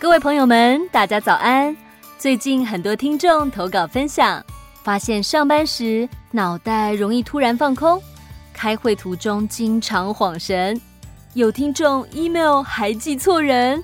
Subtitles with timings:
[0.00, 1.76] 各位朋友们，大家早安！
[2.18, 4.40] 最近很多听众投稿分享，
[4.84, 8.00] 发现上班时脑袋容易突然放空，
[8.52, 10.80] 开会途中经常恍神，
[11.34, 13.82] 有听众 email 还记错人。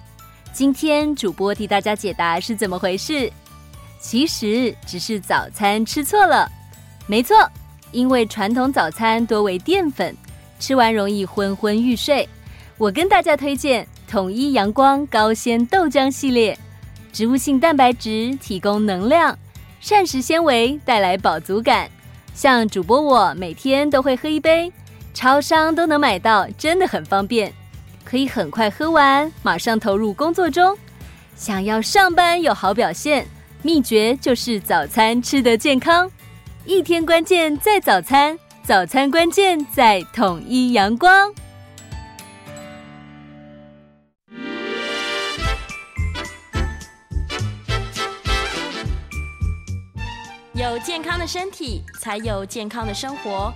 [0.53, 3.29] 今天主播替大家解答是怎么回事？
[3.99, 6.49] 其实只是早餐吃错了。
[7.09, 7.37] 没错，
[7.91, 10.17] 因为传统早餐多为淀粉，
[10.61, 12.29] 吃完容易昏昏欲睡。
[12.79, 13.85] 我跟大家推荐
[14.15, 16.57] 统一阳光高纤豆浆系列，
[17.13, 19.37] 植物性蛋白质提供能量，
[19.81, 21.91] 膳食纤维带来饱足感。
[22.33, 24.73] 像主播我每天都会喝一杯，
[25.15, 27.53] 超商都能买到，真的很方便，
[28.05, 30.79] 可以很快喝完，马上投入工作中。
[31.35, 33.27] 想要上班有好表现，
[33.63, 36.09] 秘诀就是早餐吃得健康。
[36.65, 41.35] 一天关键在早餐，早餐关键在统一阳光。
[50.65, 53.53] 有健康的身体，才有健康的生活。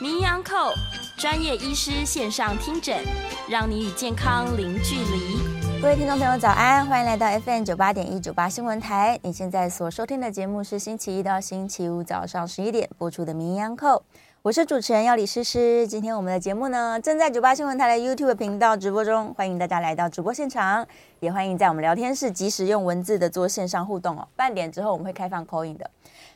[0.00, 0.72] 名医昂扣
[1.18, 3.02] 专业医师线上听诊，
[3.48, 5.36] 让你与健康零距离。
[5.82, 9.18] 各位听众朋友，早安，欢迎来到 FM 九八点一九八新闻台。
[9.24, 14.04] 你现在所收听的节目是星期一到星期五早上十一点播出的名医昂扣。
[14.44, 20.86] 我是主持人要李诗诗，今天我们的节目呢正在九八新闻台的 YouTube 频道直播中，欢迎大家来到直播现场，
[21.20, 24.28] 也欢迎在我们聊天室及时用文字的做线上互动哦。
[24.36, 25.90] 半点之后我们会开放口音的。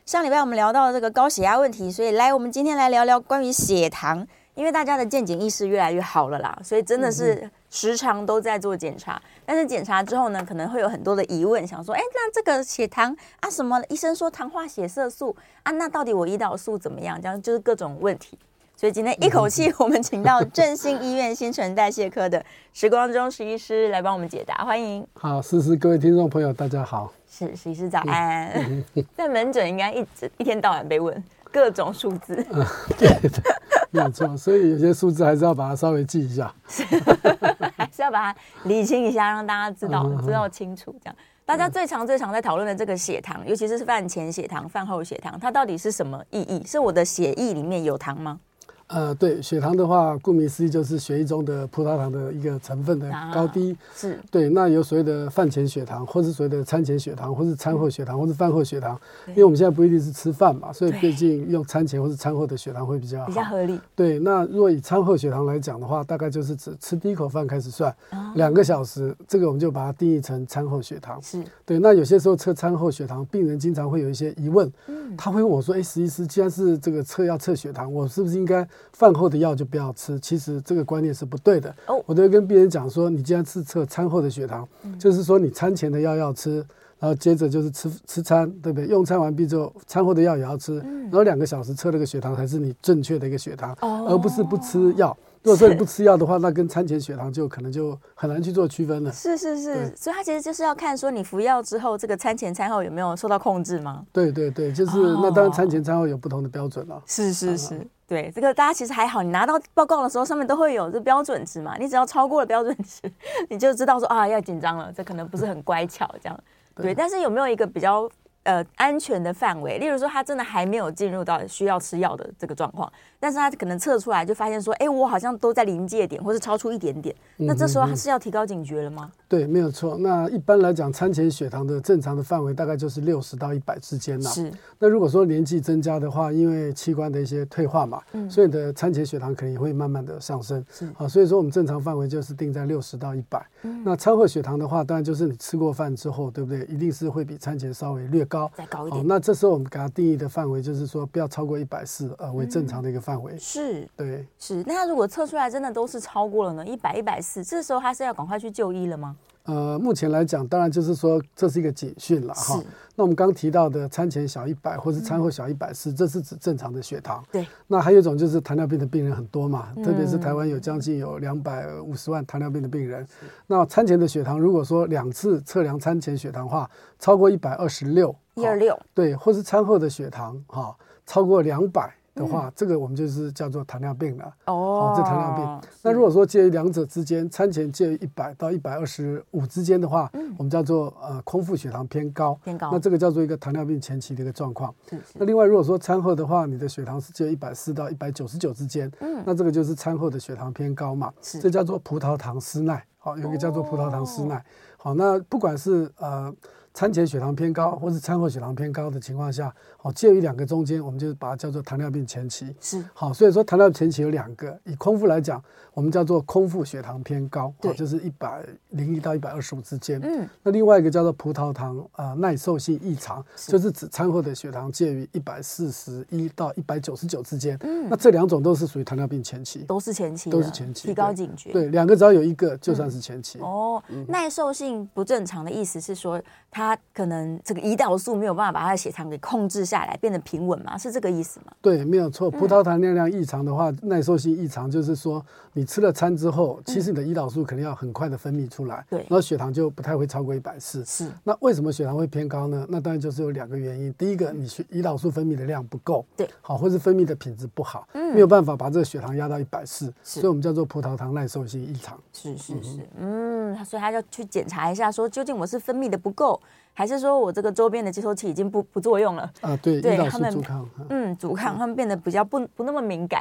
[0.06, 9.20] 上礼拜我们聊到了这个高血压问题，所以来我们今天来聊聊关于血糖，因为大家的见解意识越来越好了啦，所以真的是时常都在做检查。
[9.44, 17.20] 但是检查之后呢，可能会有很多的疑问，想说，哎，那这个血糖啊，什么医生说糖化血色素啊，那到底我胰岛素怎么样？
[17.20, 18.38] 这样就是各种问题。
[18.77, 25.05] 所以今天一口气， 我们请到振兴医院新陈代谢科的时光中石医师来帮我们解答，欢迎。
[25.14, 27.12] 好，思思，各位听众朋友，大家好。
[27.28, 28.84] 是，石医师早安。
[29.16, 32.34] 在门诊应该一直一天到晚被问各种数字。
[32.50, 32.64] 嗯，
[32.98, 33.42] 对的，
[33.91, 34.36] 没有错。
[34.36, 36.53] 所以有些数字还是要把它稍微记一下。
[37.76, 40.94] 还是要把它理清一下，让大家知道、嗯、知道清楚。
[41.03, 46.62] 这样，大家最常最常在讨论的这个血糖，尤其是饭前血糖、饭后血糖，它到底是什么意义？
[46.66, 48.41] 是我的血液里面有糖吗？
[48.88, 53.72] 呃，对，血糖的话，顾名思义就是血液中的葡萄糖的一个成分的高低。
[53.72, 54.19] 啊、是。
[54.31, 58.99] 对，那有所谓的饭前血糖，或是所谓的餐前血糖，或是餐后血糖，嗯、或是饭后血糖。
[59.28, 63.78] 因为我们现在不一定是吃饭嘛，所以毕竟用餐前或是餐后的血糖会比较好，比较合理。
[63.94, 67.94] 对，那如果以餐后血糖来讲的话，大概就是指吃第一口饭开始算，
[68.37, 71.20] 两、啊、个小时，这个我们就把它定义成餐后血糖。
[71.22, 71.44] 是。
[71.66, 81.75] 对，那有些时候测餐后血糖，病人经常会有一些疑问，嗯、他会问我说：“哎，石医师，既然是这个测要测血糖，我是不是应该？”饭后的药就不要吃，其实这个观念是不对的。
[81.87, 86.56] 哦，我都会跟病人讲说，你既然是测餐后的血糖，嗯，就是说你餐前的药要吃，
[86.99, 88.88] 然后接着就是吃吃餐，对不对？
[88.88, 95.17] 用餐完毕之后，餐后的药也要吃，嗯，然后两个小时测那个血糖才是你正确的一个血糖，哦，而不是不吃药。
[95.43, 99.12] 如果说你不吃药的话，那跟餐前血糖就可能就很难去做区分了。
[99.12, 104.04] 是是是，所以它其实就是要看说你服药之后，这个餐前餐后有没有受到控制吗？
[104.12, 107.03] 对对对，就是、哦、那当然餐前餐后有不同的标准了。
[107.06, 113.00] 是是是、嗯，对这个大家其实还好，你拿到报告的时候上面都会有这标准值嘛，你只要超过了标准值，
[113.49, 116.38] 你就知道说啊要紧张了，这可能不是很乖巧这样。
[116.75, 118.09] 对，对，但是有没有一个比较？
[118.44, 122.91] 呃，安全的范围，例如说他真的还没有进入到需要吃药的这个状况，
[123.21, 129.11] 但是他可能测出来就发现说，哎，我好像都在临界点，或是超出一点点，那这时候他是要提高警觉了吗？
[129.11, 129.99] 嗯嗯对，没有错。
[129.99, 134.31] 那一般来讲，餐前血糖的正常的范围大概就是六十到一百之间呐。
[134.31, 134.51] 是。
[134.79, 140.65] 那如果说年纪增加的话，因为器官的一些退化嘛，嗯，所以你的餐前血糖可能也会慢慢的上升。
[140.73, 140.87] 是。
[140.97, 143.47] 啊，所以说我们正常范围就是定在六十到一百。
[143.65, 143.83] 嗯。
[143.85, 146.65] 那餐后血糖的话，当然就是你吃过饭之后，对不对？
[146.65, 148.50] 一定是会比餐前稍微略高。
[148.56, 149.03] 再高一点。
[149.03, 153.32] 哦，那这时候我们给它定义的范围就是说，不要超过一百四，呃，为正常的一个范围。
[153.32, 153.38] 嗯。
[153.38, 153.88] 是。
[153.96, 154.26] 对。
[154.38, 154.62] 是。
[154.66, 156.66] 那他如果测出来真的都是超过了呢？
[156.66, 159.16] 一百、一百四，这时候他是要赶快去就医了吗？
[159.44, 162.62] 呃，目前来讲，当然就是说这是一个警讯了哈。
[162.94, 167.25] 那我们刚提到的餐前小一百，或是餐后小一百四，这是指正常的血糖。
[167.32, 167.46] 对。
[167.66, 173.06] 那还有一种就是糖尿病的病人很多嘛，嗯、特别是台湾有将近有两百五十万糖尿病的病人。
[173.46, 180.76] 那餐前的血糖，如果说两次测量餐前血糖的话，超过一百二十六，一二六，对，或是餐后的血糖哈，
[181.06, 181.90] 超过两百。
[182.19, 184.35] 的话，这个我们就是叫做糖尿病了。
[184.47, 185.70] 哦，这糖尿病。
[185.82, 192.38] 那如果说介于两者之间，餐前介于一百到一百二十五之间的话，嗯，我们叫做呃空腹血糖偏高。
[192.43, 192.70] 偏高。
[192.73, 194.75] 那这个叫做一个糖尿病前期的一个状况。
[194.91, 195.03] 是是。
[195.15, 201.12] 那另外如果说餐后的话，你的血糖是介于一百四到一百九十九之间，嗯，那这个就是餐后的血糖偏高嘛。
[201.23, 201.38] 是。
[201.38, 202.85] 这叫做葡萄糖失耐。
[202.99, 204.44] 好，有一个叫做葡萄糖失耐。
[204.76, 206.35] 好，那不管是呃。
[206.75, 212.54] 餐前血糖偏高，或是餐后血糖偏高的情况下，好，介于两个中间，我们就把它叫做糖尿病前期。
[212.60, 215.42] 是好，所以说糖尿病前期有两个，以空腹来讲，
[215.72, 219.98] 我们叫做空腹血糖偏高，对，就是一百零一到一百二十五之间。
[220.02, 227.56] 嗯，那另外一个叫做葡萄糖啊耐受性异常，就是指餐后的血糖介于一百四十一到一百九十九之间。
[227.62, 231.50] 嗯，那这两种都是属于糖尿病前期，都是前期，都是前期，提高警觉。
[231.50, 233.38] 对，两个只要有一个就算是前期。
[233.38, 236.20] 嗯、哦，耐受性不正常的意思是说
[236.50, 236.58] 它。
[236.69, 240.79] 他可能这个胰岛素没有办法把他的血糖给控制下来，变得平稳吗？
[240.79, 241.53] 是这个意思吗？
[241.61, 242.31] 对，没有错。
[242.31, 250.85] 葡萄糖尿量异常的话，嗯、耐受性异常就是说，你吃了餐之后，其实你的胰岛素肯定要很快的分泌出来，对、嗯，然后血糖就不太会超过一百四。
[250.85, 251.11] 是。
[251.23, 252.67] 那为什么血糖会偏高呢？
[252.69, 253.93] 那当然就是有两个原因。
[253.99, 261.99] 第一个，你血胰岛素分泌的量不够，对，好，或是分泌的品质不好，嗯，没有办法把这个血糖压到一百四，所以我们叫做葡萄糖耐受性异常。
[262.12, 266.40] 是是是，嗯，嗯，所以他要去检查一下，说究竟我是分泌的不够。
[266.75, 269.56] 还是说我这个周边的接收器已经不不作用了啊？
[269.60, 273.20] 对，对他们阻抗，嗯，阻抗，他们变得比较不不那么敏感，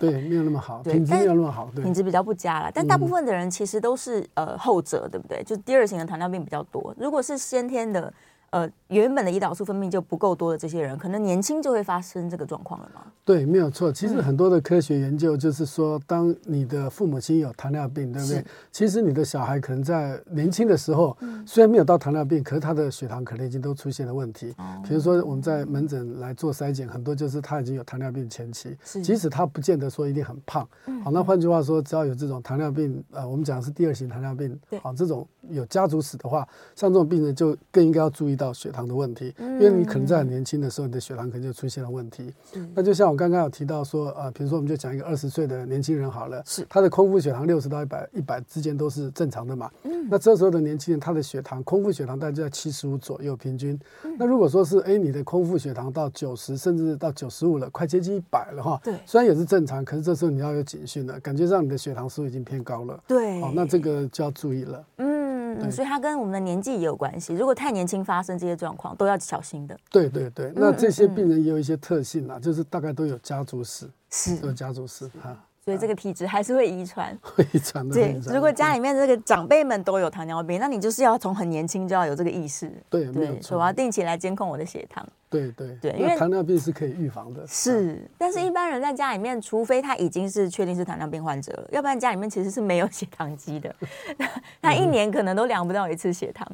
[0.00, 2.70] 对，没有那么好，品质没有那么好，对，品质比较不佳了。
[2.72, 5.42] 但大部分的人其实都是呃后者，对不对？
[5.44, 6.94] 就第二型的糖尿病比较多。
[6.98, 8.10] 如果是先天的。
[8.56, 13.02] 呃，原本的胰岛素分泌就不够多的这些人，可能年轻就会发生这个状况了吗？
[13.22, 13.92] 对，没有错。
[13.92, 18.42] 其实很多的科学研究就是说，当你的父母亲有糖尿病，对不对？
[18.72, 21.14] 其实你的小孩可能在年轻的时候，
[21.44, 24.54] 虽然没有到糖尿病，可是他的血糖可能已经都出现了问题。
[24.82, 30.66] 比如说我们在门诊来做筛检，很多就是他已经有糖尿病前期，即使他不见得说一定很胖。
[31.04, 42.32] 好，那换句话说，只要有这种糖尿病，呃，我们讲的是第二型糖尿病，好，这种有家族史的话，像这种病人就更应该要注意到血糖的问题，因为你可能在很年轻的时候，你的血糖可能就出现了问题。
[42.74, 49.70] 那就像我刚刚有提到说，呃，比如说我们就讲一个二十岁的年轻人好了，是他的空腹血糖六十到一百一百之间都是正常的嘛。
[49.84, 53.78] 嗯那这时候的年轻人，他的血糖空腹血糖大概就在七十五左右平均。
[54.16, 58.80] 那如果说是哎，你的空腹血糖到九十甚至到九十五了，快接近一百了哈。
[58.84, 63.02] 对，虽然也是正常，可是这时候你要有警讯了，感觉上你的血糖是不是已经偏高了？
[63.08, 64.84] 对，哦，那这个就要注意了。
[64.98, 65.25] 嗯。
[65.60, 67.34] 嗯，所以它跟我们的年纪也有关系。
[67.34, 69.76] 如果太年轻发生这些状况，都要小心的。
[69.90, 75.36] 对对对，那这些病人也有一些特性啊，就是大概都有家族史，是都有家族史啊。
[75.64, 77.92] 所以这个体质还是会遗传，会遗传的。
[77.92, 82.72] 对，如果家里面这个长辈们都有糖尿病，那你就是要从很年轻就要有这个意识。
[82.88, 83.42] 对，没有错。
[83.42, 85.04] 所以我要定期来监控我的血糖。
[85.36, 87.46] 对对对，因为糖尿病是可以预防的。
[87.46, 93.74] 是，但是一般人在家里面，除非他已经是确定是糖尿病患者了，要不然家里面其实是没有血糖机的。
[94.62, 96.46] 他一年可能都量不到一次血糖。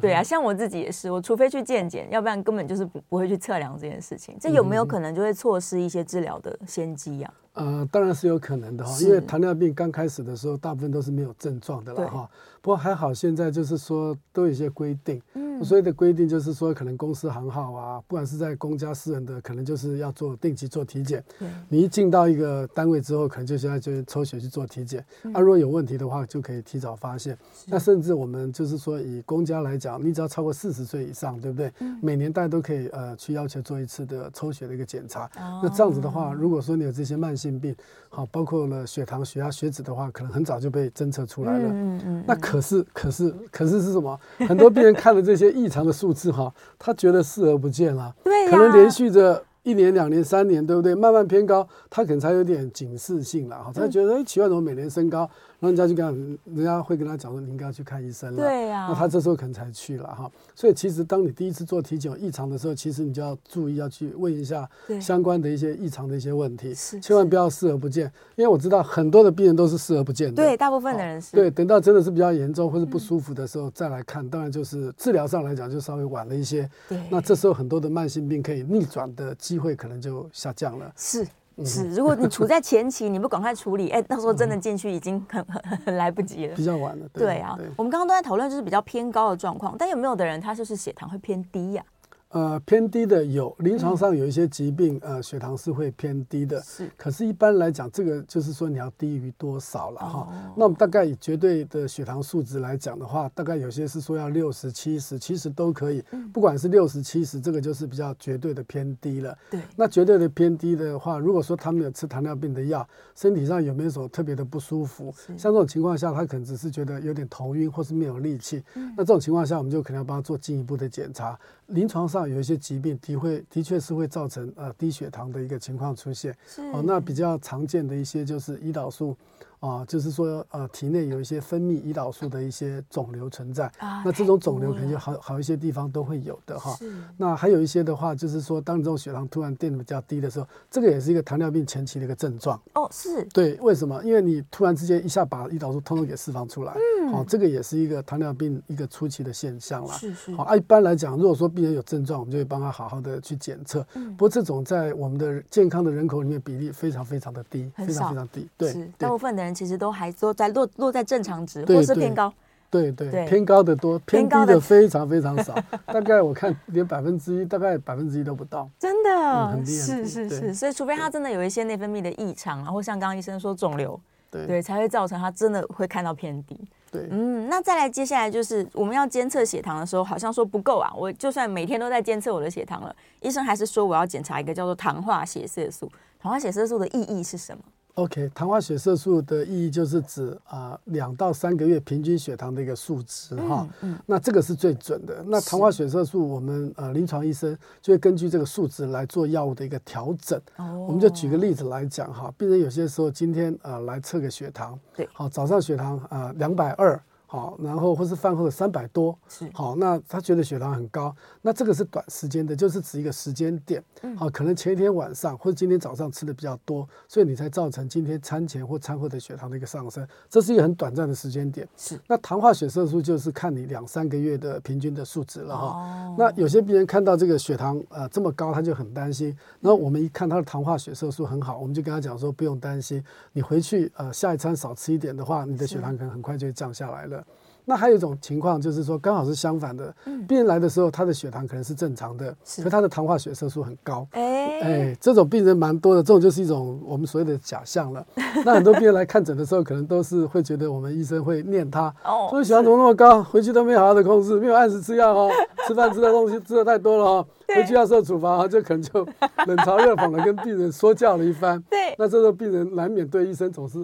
[0.00, 4.36] 对啊，像我自己也是，我除非去健检，要不然根本就是不不会去测量这件事情。
[4.38, 7.32] 这有没有可能就会错失一些治疗的先机呀？
[7.54, 12.30] 呃，当然是有可能的哈，因为糖尿病刚开始的时候，大部分都是没有症状的了哈。
[12.62, 15.20] 不过还好，现在就是说都有一些规定。
[15.34, 21.24] 嗯，所谓的规定就是说，可能公司行号啊，不管是在公家私人的，可能就是要做定期做体检。
[21.68, 25.04] 你一进到一个单位之后，可能就现在就抽血去做体检。
[25.32, 27.36] 啊，如果有问题的话，就可以提早发现。
[27.66, 31.72] 那甚至我们就是说，以公家来讲，你只要超过四十岁以上，对不对？
[32.02, 35.30] 每年大家都可以呃去要求做一次的抽血的一个检查。
[35.62, 37.74] 那这样子的话，如果说你有这些慢性病，
[38.12, 41.68] 好，包括了血糖、血压、血脂的话，可能很早就被侦测出来了。
[41.68, 42.24] 嗯嗯。
[42.26, 44.18] 那可是，可是，可是是什么？
[44.48, 48.12] 很多病人看了这些异常的数字，哈，他觉得视而不见了。
[48.24, 48.50] 对。
[48.50, 50.92] 可能连续着一年、两年、三年，对不对？
[50.92, 53.56] 慢慢偏高，他可能才有点警示性了。
[53.56, 55.30] 哈，他觉得哎，奇怪，怎么每年升高？
[55.60, 58.36] 然后人家就跟人家会跟他讲说，你应该要去看医生了。
[58.36, 58.86] 对呀。
[58.88, 60.30] 那他这时候可能才去了哈。
[60.54, 68.10] 所以其实当你第一次做体检有异常的时候，其实你就要注意要去问一下相关的一些异常的一些问题，千万不要视而不见。
[68.36, 70.42] 因为我知道很多的病人都是视而不见的。
[70.42, 71.36] 对，大部分的人是。
[71.36, 76.66] 对，等到真的是比较严重或者不舒服的时候再来看，当然就是治疗上来讲就稍微晚了一些。
[76.88, 76.98] 对。
[77.10, 80.90] 那这时候很多的慢性病可以逆转的机会可能就下降了。
[80.96, 81.26] 是。
[81.64, 87.06] 是，如果你处在前期，你不赶快处理，哎，到时候真的进去已经很很很来不及了，比较晚了。
[87.12, 91.84] 对啊，我们刚刚都在讨论就是比较偏高的状况，但有没有的人他就是血糖会偏低呀？
[92.30, 96.60] 呃，偏低的有，临床上有一些疾病，呃，血糖是会偏低的。
[96.62, 100.28] 是，可是一般来讲，这个就是说你要低于多少了哈？
[100.56, 106.04] 那我们大概以绝对的血糖数值来讲的话，大概有些是说要六十、七十，其实都可以。
[106.32, 109.36] 不管是六十、七十，这个就是比较绝对的偏低了。
[109.50, 109.60] 对。
[109.74, 115.12] 那绝对的偏低的话，如果说他们有吃糖尿病的药，身体上有没有什么特别的不舒服？
[115.36, 118.62] 像这种情况下，他可能只是觉得有点头晕，或是没有力气。
[118.96, 121.36] 那这种情况下，我们就可能要帮他做进一步的检查。
[121.66, 126.36] 临床上有一些疾病的会的确是会造成呃低血糖的一个情况出现，
[126.72, 129.16] 哦，那比较常见的一些就是胰岛素
[129.60, 133.66] 啊，就是说呃体内有一些分泌胰岛素的一些肿瘤存在。
[133.78, 136.74] 啊，那这种肿瘤可能就好好一些地方都会有的哈。
[136.76, 136.90] 是。
[137.16, 142.60] 那还有一些的话，就是说当你这种血糖突然变得比较低的时候，这个也是一个糖尿病前期的一个症状。
[142.74, 143.22] 哦，是。
[143.26, 144.02] 对，为什么？
[144.02, 146.74] 因为你突然之间一下把胰岛素通通给释放出来。
[146.74, 147.12] 嗯。
[147.12, 149.92] 好，这个也是一个糖尿病一个初期的现象了。
[149.92, 150.34] 是是。
[150.34, 153.86] 好，啊，一般来讲，如果说病人有症状，我们就会帮他好好的去检测。
[153.94, 154.10] 嗯。
[154.16, 158.48] 不过这种在我们的健康的人口里面比例非常非常的低，非常非常低。
[158.56, 158.72] 对。
[158.72, 158.90] 是。
[158.96, 162.32] 大部分的人其实都还都在落落在正常值，或是偏高。
[162.70, 165.52] 对对，偏高的多，偏低的非常非常少。
[165.86, 168.70] 大概我看连百分之一，大概百分之一都不到。
[168.78, 170.54] 真的，是是是。
[170.54, 176.56] 所以除非他真的有一些内分泌的异常，然后像刚刚医生说肿瘤，对对，才会造成他真的会看到偏低。
[176.92, 180.92] 对，嗯，那再来接下来就是我们要监测血糖的时候，好像说不够啊。
[180.96, 185.90] 我就算每天都在监测我的血糖了，医生还是说我要检查一个叫做糖化血色素。
[186.20, 187.62] 糖化血色素的意义是什么
[187.94, 193.68] ？OK，糖化血色素的意义就是指啊两到三个月平均血糖的一个数值哈。
[193.82, 195.22] 嗯，嗯，那这个是最准的。
[195.26, 200.40] 那糖化血色素，我们呃临床医生就会根据这个数值来做药物的一个调整。
[200.56, 206.92] 哦，我们就举个例子来讲哈，病人有些时候今天呃来测个血糖，对，好早上血糖啊两百二。
[206.92, 207.00] 呃
[207.32, 209.48] 好，然后或是饭后的三百多，是。
[209.54, 221.68] 好，那他觉得血糖很高，那这个是短时间的，就是指一个时间点，嗯，好，可能前一天晚上或者今天早上吃的比较多，所以你才造成今天餐前或餐后的血糖的一个上升，这是一个很短暂的时间点。
[221.76, 225.66] 是，那糖化血色素就是看你两三个月的平均的数值了哈。
[225.66, 229.28] 哦，那有些病人看到这个血糖呃这么高，他就很担心，
[229.60, 233.00] 然后我们一看他的糖化血色素很好，我们就跟他讲说不用担心，
[233.32, 237.19] 你回去呃下一餐少吃一点的话，你的血糖可能很快就会降下来了。
[237.64, 239.94] 那还有一种情况就是说，刚好是相反的，
[240.26, 244.06] 病人来的时候，他的血糖可能是正常的，可他的糖化血色素很高。
[244.12, 248.04] 哎，哎，这种病人蛮多的，这种就是一种我们所谓的假象了。
[248.44, 251.94] 那很多病人来看诊的时候，可能都是会觉得我们医生会念他，
[252.30, 255.30] 说血糖怎么那么高，回去都没好好的控制，没有按时吃药哦，
[255.68, 259.04] 吃饭吃的东西吃的太多了哦，回去要受处罚，就可能就
[259.46, 261.62] 冷嘲热讽的跟病人说教了一番。
[261.70, 263.78] 对，那这时候病人难免对医生总是。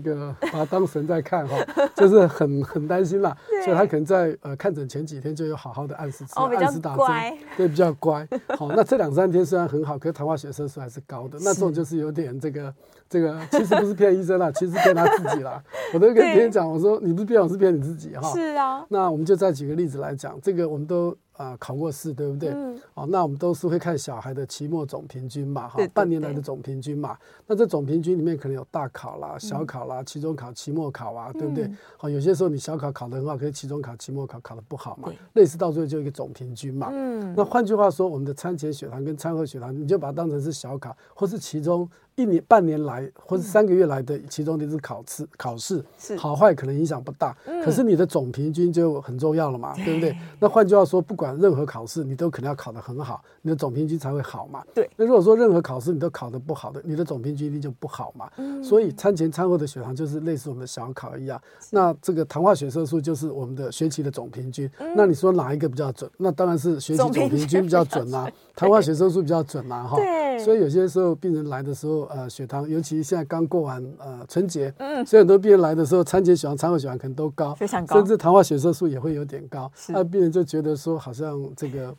[0.00, 1.56] 这个把他当神在看哈，
[1.94, 8.26] 就是很很担心啦，所以他可能在呃看诊前几天就有好好的按时吃，哦、按时打针，对，比较乖。
[8.56, 12.72] 好，那这两三天虽然很好，可是糖化血色素还是高的， 那这种就是有点这个
[13.12, 15.62] 这个，其实不是骗医生啦， 其实骗他自己啦。
[15.92, 18.32] 我都跟别人讲，我说你不是骗我，是骗你自己哈。
[18.32, 18.84] 是啊。
[18.88, 21.14] 那我们就再举个例子来讲，这个我们都。
[21.34, 22.50] 啊、呃，考过试对不对？
[22.50, 22.78] 嗯。
[22.92, 27.16] 哦，那我们都是会看小孩的期末总平均嘛，哈，半年来的总平均嘛。
[27.46, 31.66] 那这总平均里面可能有大考啦、小考啦、嗯、期中考、期末考啊，对不对？
[31.96, 36.90] 好、嗯，有些时候你小考考得很好，可是期中考、期末考考得不好嘛，类似到最后就一个总平均嘛。
[36.92, 37.32] 嗯。
[37.34, 41.88] 那换句话说，我们的餐前血糖跟餐后血糖，你就把它当成是小考或是期中。
[42.14, 45.82] 一年半年来，或者三个月来的其中的一次考试，考试
[46.16, 50.16] 好坏可能影响不大，可是你的总平均就很重要了嘛，对不对？
[50.38, 54.62] 那换句话说，不管任何考试，你都可能要考得很好，你的总平均才会好嘛。
[54.74, 54.88] 对。
[54.96, 58.30] 那如果说任何考试你都考得不好的，你的总平均一定就不好嘛。
[58.62, 61.40] 所以餐前餐后的血糖就是类似我们的小考一样。
[61.70, 64.70] 那这个糖化血色素就是我们的学期的总平均。
[64.94, 66.10] 那你说哪一个比较准？
[66.18, 69.96] 那当然是学期总平均比较准啦，糖化血色素比较准啦，哈。
[70.44, 81.94] 所以有些时候病人来的时候，呃，血糖，尤其现在刚过完呃春节，嗯，所以很多病人来的时候，餐前血糖、餐后血糖可能都高，非常高，甚至糖化血色素也会有点高，那病人就觉得说好像这个。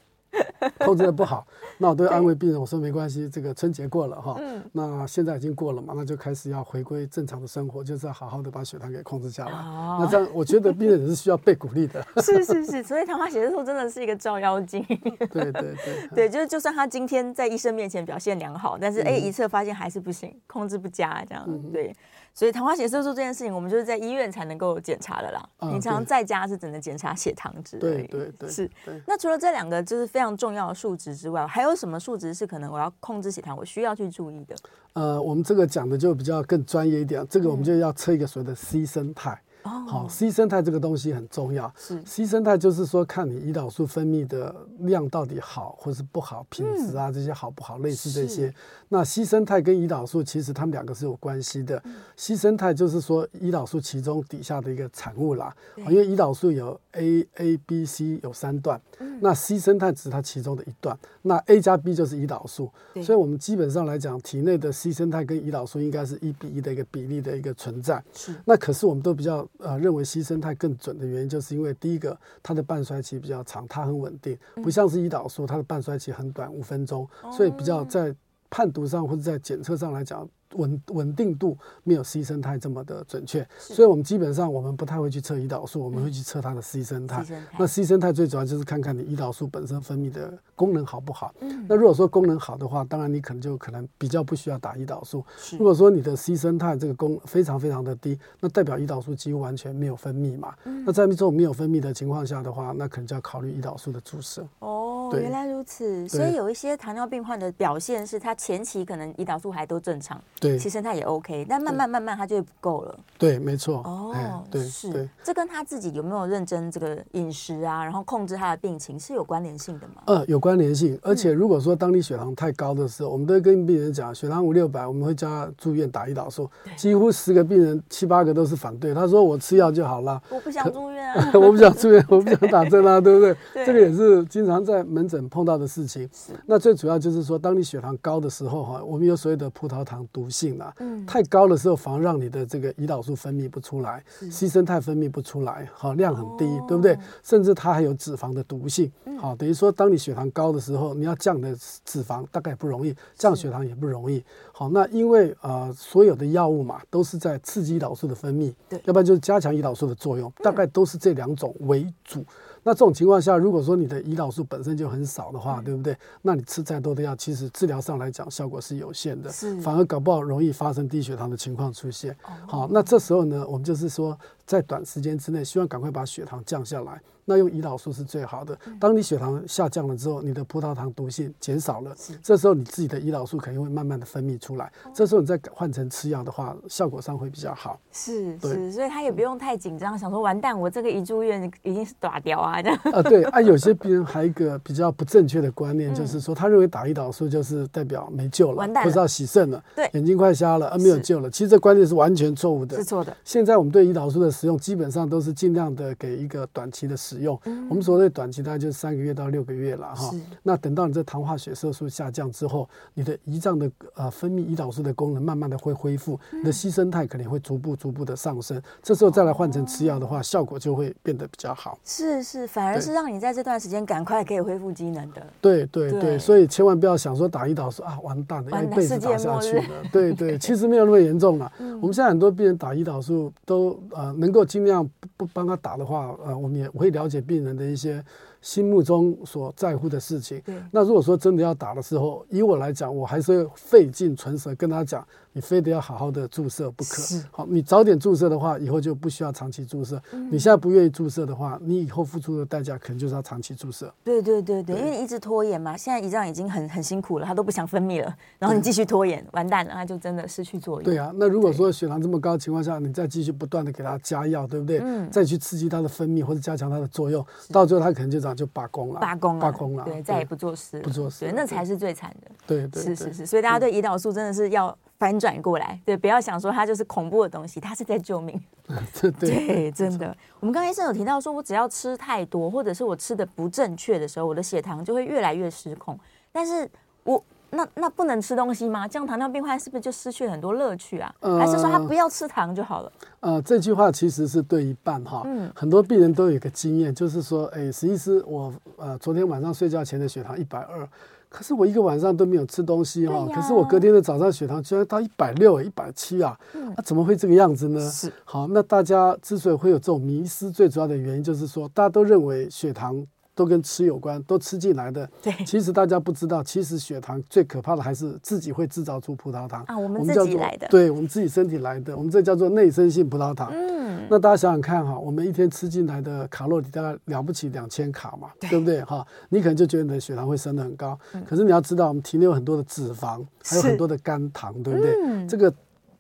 [0.80, 1.46] 控制的不好，
[1.78, 9.52] 那我都会安慰病人，我说没关系，这个春节过了哈，嗯，那现在已经过了嘛，那就开始要回归正常的生活，就是要好好的把血糖给控制下来。
[9.52, 12.06] 哦，那这样我觉得病人也是需要被鼓励的。
[12.22, 14.84] 是是是，所以糖化血色素真的是一个照妖镜。
[15.32, 21.96] 对对对，对，就是就算他今天在医生面前表现良好，但是哎，一测发现还是不行，控制不佳这样，嗯，对。
[22.34, 25.50] 所以糖化血色素这件事情，我们就是在医院才能够检查的啦。
[25.60, 27.78] 平常在家是只能检查血糖值。
[27.78, 28.50] 对对对。
[28.50, 28.70] 是。
[29.06, 34.56] 那除了这两个就是非常重要的数值之外，还有什么数值是可能我要控制血糖，我需要去注意的？
[34.94, 39.40] 呃，我们这个讲的就比较更专业一点，这个我们就要测一个所谓的 C 生态。
[39.64, 41.72] 好，C 生态这个东西很重要。
[41.78, 48.54] 是，C 生态就是说，看你胰岛素分泌的量到底好或是不好，品质啊这些好不好，类似这些。
[48.90, 51.82] 那 C 生态跟胰岛素其实它们两个是有关系的。
[52.16, 55.56] C 生态就是说胰岛素其中底下的一个产物啦。
[55.78, 58.80] 因为胰岛素有 A、A、B、C 有三段，
[59.22, 60.98] 那 C 生态只是它其中的一段。
[61.24, 62.70] 那 A 加 B 就是胰岛素，
[63.02, 68.04] 所以我们基本上来讲，体内的 C 生态跟胰岛素应该是一比一的一个比例的一个存在。
[68.14, 68.36] 是。
[68.46, 69.48] 那可是我们都比较。
[69.64, 78.14] 呃，认为 C 生态更准的原因，就是因为第一个，它的半衰期比较长，它很稳定，不像是胰岛素，它的半衰期很短，五分钟，所以比较在
[78.50, 80.28] 判读上或者在检测上来讲。
[80.56, 87.26] 稳稳定度没有 C 生态这么的准确，所以我们基本上我们不太会去测胰岛素，我们会去测它的 C 生态。
[87.58, 91.34] 那 C 生态最主要就是看看你胰岛素本身分泌的功能好不好。
[91.68, 95.24] 那如果说功能好的话，当然你可能就可能比较不需要打胰岛素。
[95.58, 100.54] 如果说你的 C 生态这个功非常非常的低，那代表胰岛素几乎完全没有分泌嘛。
[100.86, 104.46] 那在这种没有分泌的情况下的话，那可能就要考虑胰岛素的注射。
[104.60, 106.08] 哦，原来如此。
[106.08, 110.22] 所以有一些糖尿病患的表现是他前期可能胰岛素还都正常。
[110.44, 113.00] 对，其实他也 OK，但慢慢慢慢他就不够了。
[113.18, 113.78] 对，没错。
[113.86, 115.10] 哦，对，是。
[115.24, 120.02] 这跟他自己有没有认真这个饮食啊，然后控制他的病情是有关联性的吗？
[120.08, 121.00] 呃，有关联性。
[121.02, 126.50] 而且如果说当你血糖太高的时候，我们都会跟病人讲，血糖五六百，我们会叫他住院打胰岛素。
[126.76, 130.22] 几乎十个病人七八个都是反对，他说我吃药就好了。
[130.30, 133.22] 我不想住院啊， 我不想住院，我不想打针啊，对不
[133.54, 133.66] 对？
[133.66, 136.10] 这个也是经常在门诊碰到的事情。
[136.46, 140.74] 那最主要就是说，当你血糖高的时候哈，我们有所谓的葡萄糖毒性啊。
[140.80, 146.98] 嗯，太高的时候反而让你的这个胰岛素分泌不出来，C 生态分泌不出来，好，量很低，对不对？
[147.22, 154.24] 甚至它还有脂肪的毒性，好，等于说当你血糖高的时候，你要降的脂肪大概也不容易，降血糖也不容易。
[154.52, 162.26] 好，那因为呃所有的药物嘛，都是在刺激胰岛素的分泌，对，要不然就是加强胰岛素的作用，大概都是这两种为主。
[162.64, 165.96] 那这种情况下，如果说你的胰岛素本身就很少的话，对不对？
[166.22, 172.16] 那你吃再多的药，其实治疗上来讲效果是有限的，是反而搞不好容易发生低血糖的情况出现。
[172.48, 177.02] 好，那这时候呢，我们就是说，在短时间之内，希望赶快把血糖降下来。
[177.26, 178.54] 那用胰岛素是最好的。
[178.78, 184.70] 当你血糖下降了之后，你的葡萄糖毒性减少了，这时候你自己的胰岛素肯定会慢慢的分泌出来。
[184.94, 187.80] 这时候你再换成吃药的话，效果上会比较好。
[187.94, 192.78] 是是，所以他也不用太紧张，想说完蛋，我这个一住院已经是打掉啊这样。
[192.92, 201.32] 啊对啊，有些病人还有一个比较不正确的观念，就是说他认为打胰岛素就是代表没救了，完蛋了，不知道洗肾了，对，眼睛快瞎了，啊没有救了。
[201.32, 203.16] 其实这观念是完全错误的，是错的。
[203.24, 207.40] 现在我们对胰岛素的使用基本上都是尽量的给一个短期的使用。
[207.70, 210.12] 我们所谓短期大概就是三个月到六个月了哈。
[210.42, 218.62] 那等到你这糖化血色素下降之后，你的胰脏的呃分泌胰岛素的功能慢慢的会恢复，你的 C 生态肯定会逐步逐步的上升。
[218.82, 221.78] 这时候再来换成吃药的话，效果就会变得比较好。
[221.86, 225.22] 是是，反而是让你在这段时间赶快可以恢复机能的。
[225.40, 229.64] 对对对，所以千万不要想说打胰岛素啊，完蛋了，要一辈子打下去了。
[229.92, 231.52] 对对，其实没有那么严重了。
[231.82, 238.02] 我们现在很多病人打胰岛素都呃能够尽量不不帮他打的话，呃，我们也会了解病人的一些
[238.44, 240.40] 心目中所在乎的事情。
[240.70, 245.04] 那如果说真的要打的时候，以我来讲，我还是会费尽唇舌跟他讲。
[245.36, 247.02] 你非得要好好的注射不可。
[247.32, 250.00] 好，你早点注射的话，以后就不需要长期注射。
[250.30, 253.92] 你现在不愿意注射的话，你以后付出的代价可能就是要长期注射。
[254.04, 260.84] 对对对对，因为你一直拖延嘛，现在胰脏已经很很辛苦了，他都不想分泌了，然后你继续拖延，完蛋了，他就真的失去作用。
[260.84, 264.82] 对啊，那如果说血糖这么高的情况下，你再继续不断的给他加药，对不对？
[264.84, 269.00] 嗯再去刺激它的分泌或者加强它的作用，到最后它可能就这样就罢工了。
[269.00, 272.32] 罢工了，罢工了，对，再也不做事，不做事，对，那才是最惨的。
[272.46, 274.78] 对对，是是是，所以大家对胰岛素真的是要。
[275.00, 278.42] 反转过来，对，不要想说它就是恐怖的东西，它是在救命。
[278.96, 280.16] 对，对，真的。
[280.40, 286.00] 我们刚才医生有提到说，我只要吃太多，或者是我吃的不正确的时候，我的血糖就会越来越失控。
[286.32, 286.70] 但是
[287.04, 287.22] 我
[287.54, 288.88] 那那不能吃东西吗？
[288.88, 291.14] 这样糖尿病患是不是就失去了很多乐趣啊？
[291.22, 292.92] 还是说他不要吃糖就好了？
[293.22, 295.24] 呃，这句话其实是对一半哈。
[295.26, 295.52] 嗯。
[295.56, 300.88] 很多病人都有一个经验，就是说，哎，实际是我呃昨天晚上睡觉前的血糖一百二。
[301.30, 307.80] 可是我一个晚上都没有吃东西哈，可是我隔天的早上血糖居然到一百六、一百七啊，那怎么会这个样子呢？
[307.90, 313.04] 是好，那大家之所以会有这种迷失，最主要的原因就是说，大家都认为血糖。
[313.36, 315.10] 都跟吃有关，都吃进来的。
[315.22, 320.68] 对，其实大家不知道，其实血糖最可怕的还是自己会制造出葡萄糖啊，我们自己来的。
[320.70, 323.50] 对，我们自己身体来的，我们这叫做内生性葡萄糖。
[323.52, 329.06] 嗯，那大家想想看哈，我们一天吃进来的卡路里大概了不起两千卡嘛，对，对不对哈？
[329.30, 334.96] 你可能就觉得你的血糖会升得很高，嗯，可是你要知道，我们体内有很多的脂肪，还有很多的肝糖，对不对？
[335.04, 335.54] 嗯，这个。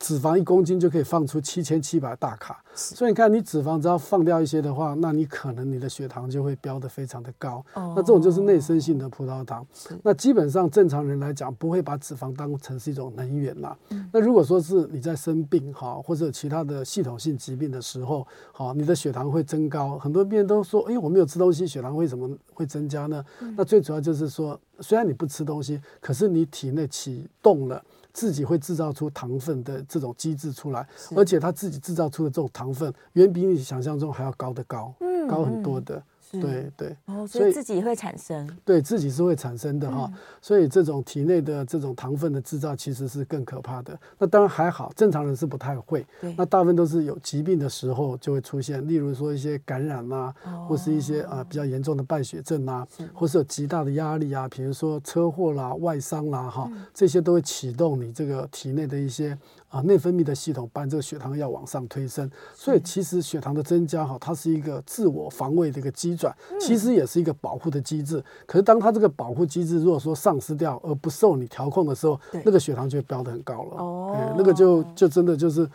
[0.04, 7.63] 脂肪一公斤就可以放出七千七百大卡，所以你看，你脂肪只要放掉一些的话，那你可能你的血糖就会飙得非常的高。
[7.74, 9.66] 那这种就是内生性的葡萄糖。
[10.04, 13.78] 那基本上正常人来讲，不会把脂肪当成是一种能源啦。
[14.12, 19.98] 那如果说是你在生病哈，或者其他的系统性疾病的时候，好，你的血糖会增高。
[19.98, 23.24] 很多病人都说，哎，我没有吃东西，血糖为什么会增加呢？
[23.56, 27.82] 那最主要就是说，虽然你不吃东西，可是你体内启动了。
[28.13, 34.93] 自己会制造出糖分的这种机制出来，而且他自己制造出的这种糖分远比你想象中还要高的高，
[35.28, 36.02] 高很多的。
[36.41, 36.98] 对对。
[37.06, 38.50] 哦，所以自己会产生。
[38.65, 43.98] 对自己是会产生的哈，所以这种体内的这种糖分的制造其实是更可怕的。
[44.17, 46.06] 那当然还好，正常人是不太会。
[46.38, 50.34] 那大部分都是有疾病的时候就会出现，例如说一些感染啊，
[50.67, 59.38] 或是一些啊比较严重的败血症啊，或是有极大的压力啊，比如说车祸啦、外伤啦哈，这些都会启动你这个体内的一些。
[59.73, 68.23] 啊，内分泌的系统把这个血糖要往上推升，所以其实血糖的增加哈，它是一个自我防卫的一个机转，其实也是一个保护的机制。
[68.45, 73.77] 可是当它这个保护机制如果说丧失掉而不受你调控的时候，那个血糖就会飙得很高了。
[73.83, 75.67] 哦，那个就就真的就是。